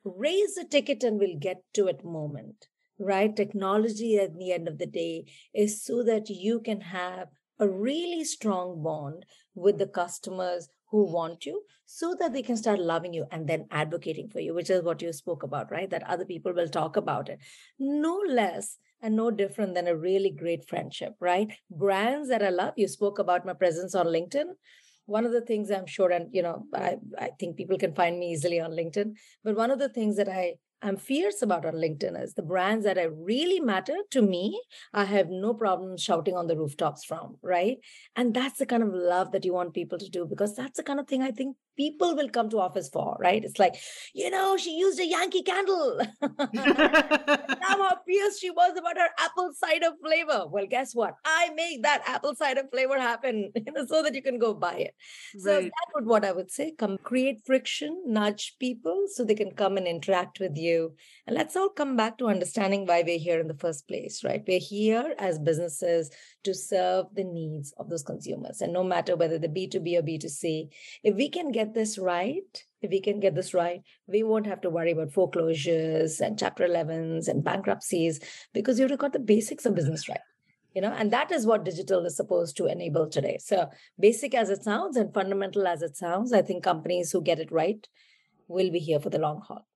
raise 0.05 0.55
the 0.55 0.65
ticket 0.65 1.03
and 1.03 1.19
we'll 1.19 1.39
get 1.39 1.63
to 1.75 1.87
it 1.87 2.05
moment, 2.05 2.67
right? 3.03 3.35
Technology 3.35 4.19
at 4.19 4.37
the 4.37 4.53
end 4.53 4.69
of 4.69 4.79
the 4.79 4.87
day 4.87 5.25
is 5.55 5.85
so 5.85 6.03
that 6.05 6.29
you 6.29 6.61
can 6.61 6.81
have 6.81 7.29
a 7.59 7.69
really 7.69 8.25
strong 8.25 8.83
bond 8.83 9.25
with 9.55 9.79
the 9.79 9.87
customers 9.87 10.69
who 10.91 11.05
want 11.05 11.47
you 11.47 11.63
so 11.87 12.15
that 12.19 12.33
they 12.33 12.43
can 12.43 12.57
start 12.57 12.79
loving 12.79 13.15
you 13.15 13.27
and 13.31 13.49
then 13.49 13.67
advocating 13.71 14.29
for 14.29 14.41
you, 14.41 14.55
which 14.55 14.71
is 14.71 14.83
what 14.83 15.01
you 15.01 15.13
spoke 15.13 15.43
about, 15.43 15.71
right? 15.71 15.91
That 15.91 16.09
other 16.09 16.25
people 16.25 16.53
will 16.53 16.69
talk 16.69 16.97
about 16.97 17.29
it. 17.29 17.39
No 17.79 18.23
less 18.29 18.79
and 19.01 19.17
no 19.17 19.31
different 19.31 19.75
than 19.75 19.89
a 19.89 19.97
really 19.97 20.31
great 20.31 20.69
friendship, 20.69 21.15
right? 21.19 21.51
Brands 21.71 22.29
that 22.29 22.43
I 22.43 22.51
love, 22.51 22.75
you 22.77 22.89
spoke 22.89 23.19
about 23.19 23.47
my 23.47 23.55
presence 23.55 23.95
on 23.95 24.07
LinkedIn. 24.07 24.45
One 25.07 25.25
of 25.25 25.33
the 25.33 25.41
things 25.41 25.71
I'm 25.71 25.87
sure, 25.87 26.11
and 26.11 26.29
you 26.33 26.43
know, 26.43 26.67
I, 26.75 26.97
I 27.19 27.31
think 27.39 27.57
people 27.57 27.79
can 27.79 27.95
find 27.95 28.19
me 28.19 28.31
easily 28.33 28.61
on 28.61 28.71
LinkedIn, 28.71 29.15
but 29.43 29.57
one 29.57 29.71
of 29.71 29.79
the 29.79 29.89
things 29.89 30.17
that 30.17 30.29
I 30.29 30.55
I'm 30.83 30.97
fierce 30.97 31.43
about 31.43 31.65
on 31.65 31.75
LinkedIn 31.75 32.21
is 32.21 32.35
the 32.35 32.43
brands 32.43 32.85
that 32.85 32.99
I 32.99 33.05
really 33.05 33.61
matter 33.61 33.97
to 34.11 34.21
me, 34.21 34.61
I 34.93 35.05
have 35.05 35.29
no 35.31 35.55
problem 35.55 35.97
shouting 35.97 36.37
on 36.37 36.49
the 36.49 36.57
rooftops 36.57 37.05
from, 37.05 37.37
right? 37.41 37.79
And 38.17 38.35
that's 38.35 38.59
the 38.59 38.67
kind 38.67 38.83
of 38.83 38.93
love 38.93 39.31
that 39.31 39.45
you 39.45 39.53
want 39.53 39.75
people 39.75 39.99
to 39.99 40.11
do 40.11 40.27
because 40.27 40.57
that's 40.57 40.79
the 40.79 40.83
kind 40.83 40.99
of 40.99 41.07
thing 41.07 41.23
I 41.23 41.31
think 41.31 41.57
people 41.77 42.15
will 42.17 42.29
come 42.29 42.49
to 42.51 42.61
office 42.61 42.89
for, 42.89 43.17
right? 43.21 43.45
It's 43.45 43.59
like, 43.59 43.77
you 44.15 44.31
know, 44.31 44.57
she 44.57 44.77
used 44.77 45.01
a 45.01 45.07
Yankee 45.07 45.43
candle. 45.43 46.01
now 46.21 46.29
how 47.69 47.97
fierce 48.07 48.39
she 48.39 48.51
was 48.51 48.77
about 48.77 48.99
her 48.99 49.09
apple 49.19 49.53
cider 49.55 49.91
flavor. 50.05 50.47
Well, 50.49 50.67
guess 50.69 50.95
what? 50.95 51.15
I 51.25 51.51
make 51.55 51.83
that 51.83 52.03
apple 52.07 52.35
cider 52.35 52.63
flavor 52.71 52.99
happen 52.99 53.53
you 53.67 53.73
know, 53.73 53.87
so 53.87 54.03
that 54.03 54.15
you 54.15 54.23
can 54.23 54.39
go 54.39 54.55
buy 54.55 54.75
it. 54.75 54.95
So 55.39 55.55
right. 55.55 55.65
that 55.65 55.95
would 55.95 56.07
what 56.07 56.25
I 56.25 56.33
would 56.33 56.51
say. 56.51 56.73
Come 56.79 56.99
create 56.99 57.45
friction, 57.45 58.03
nudge 58.07 58.57
people 58.59 59.07
so 59.09 59.25
they 59.25 59.35
can 59.35 59.53
come 59.53 59.77
and 59.77 59.87
interact 59.87 60.41
with 60.41 60.57
you. 60.57 60.95
And 61.27 61.37
let's 61.37 61.57
all 61.57 61.69
come 61.69 61.97
back 61.97 62.19
to 62.19 62.29
understanding 62.29 62.87
why 62.87 63.03
we're 63.07 63.19
here 63.19 63.41
in 63.41 63.49
the 63.49 63.55
first 63.55 63.87
place, 63.89 64.25
right? 64.25 64.43
We're 64.47 64.59
here 64.59 65.15
as 65.19 65.39
businesses 65.39 66.11
to 66.45 66.55
serve 66.55 67.07
the 67.15 67.25
needs 67.25 67.73
of 67.79 67.89
those 67.89 68.03
consumers. 68.03 68.61
And 68.61 68.73
no 68.73 68.83
matter 68.83 69.17
whether 69.17 69.39
the 69.39 69.49
B2B 69.49 69.99
or 69.99 70.03
B2C, 70.03 70.69
if 71.05 71.15
we 71.15 71.29
can 71.29 71.53
get 71.53 71.62
this 71.75 71.99
right, 71.99 72.65
if 72.83 72.91
we 72.91 73.01
can 73.01 73.21
get 73.21 73.35
this 73.35 73.55
right, 73.55 73.83
we 74.07 74.23
won't 74.23 74.47
have 74.47 74.61
to 74.63 74.71
worry 74.71 74.93
about 74.93 75.13
foreclosures 75.13 76.21
and 76.21 76.39
chapter 76.39 76.67
11s 76.67 77.29
and 77.29 77.45
bankruptcies 77.45 78.21
because 78.53 78.79
you've 78.79 78.97
got 78.99 79.13
the 79.13 79.19
basics 79.19 79.67
of 79.67 79.75
business 79.75 80.09
right. 80.09 80.21
You 80.75 80.81
know, 80.81 80.93
and 80.93 81.11
that 81.13 81.31
is 81.31 81.47
what 81.47 81.65
digital 81.65 82.05
is 82.07 82.17
supposed 82.17 82.57
to 82.57 82.67
enable 82.67 83.09
today. 83.09 83.39
So, 83.39 83.69
basic 84.01 84.35
as 84.35 84.49
it 84.49 84.65
sounds 84.65 84.97
and 84.97 85.13
fundamental 85.13 85.67
as 85.67 85.83
it 85.83 85.97
sounds, 85.97 86.33
I 86.33 86.41
think 86.41 86.65
companies 86.65 87.13
who 87.13 87.23
get 87.23 87.39
it 87.39 87.53
right 87.53 87.87
will 88.49 88.71
be 88.71 88.79
here 88.79 88.99
for 88.99 89.11
the 89.11 89.19
long 89.19 89.43
haul. 89.47 89.67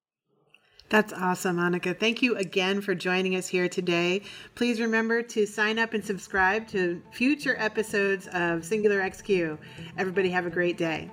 That's 0.88 1.12
awesome, 1.12 1.56
Anika. 1.56 1.98
Thank 1.98 2.22
you 2.22 2.36
again 2.36 2.80
for 2.80 2.94
joining 2.94 3.34
us 3.34 3.48
here 3.48 3.68
today. 3.68 4.22
Please 4.54 4.80
remember 4.80 5.20
to 5.22 5.44
sign 5.44 5.78
up 5.78 5.94
and 5.94 6.04
subscribe 6.04 6.68
to 6.68 7.02
future 7.10 7.56
episodes 7.58 8.28
of 8.28 8.64
Singular 8.64 9.00
XQ. 9.00 9.58
Everybody 9.98 10.30
have 10.30 10.46
a 10.46 10.50
great 10.50 10.76
day. 10.76 11.10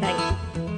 Thank 0.00 0.56
you. 0.56 0.69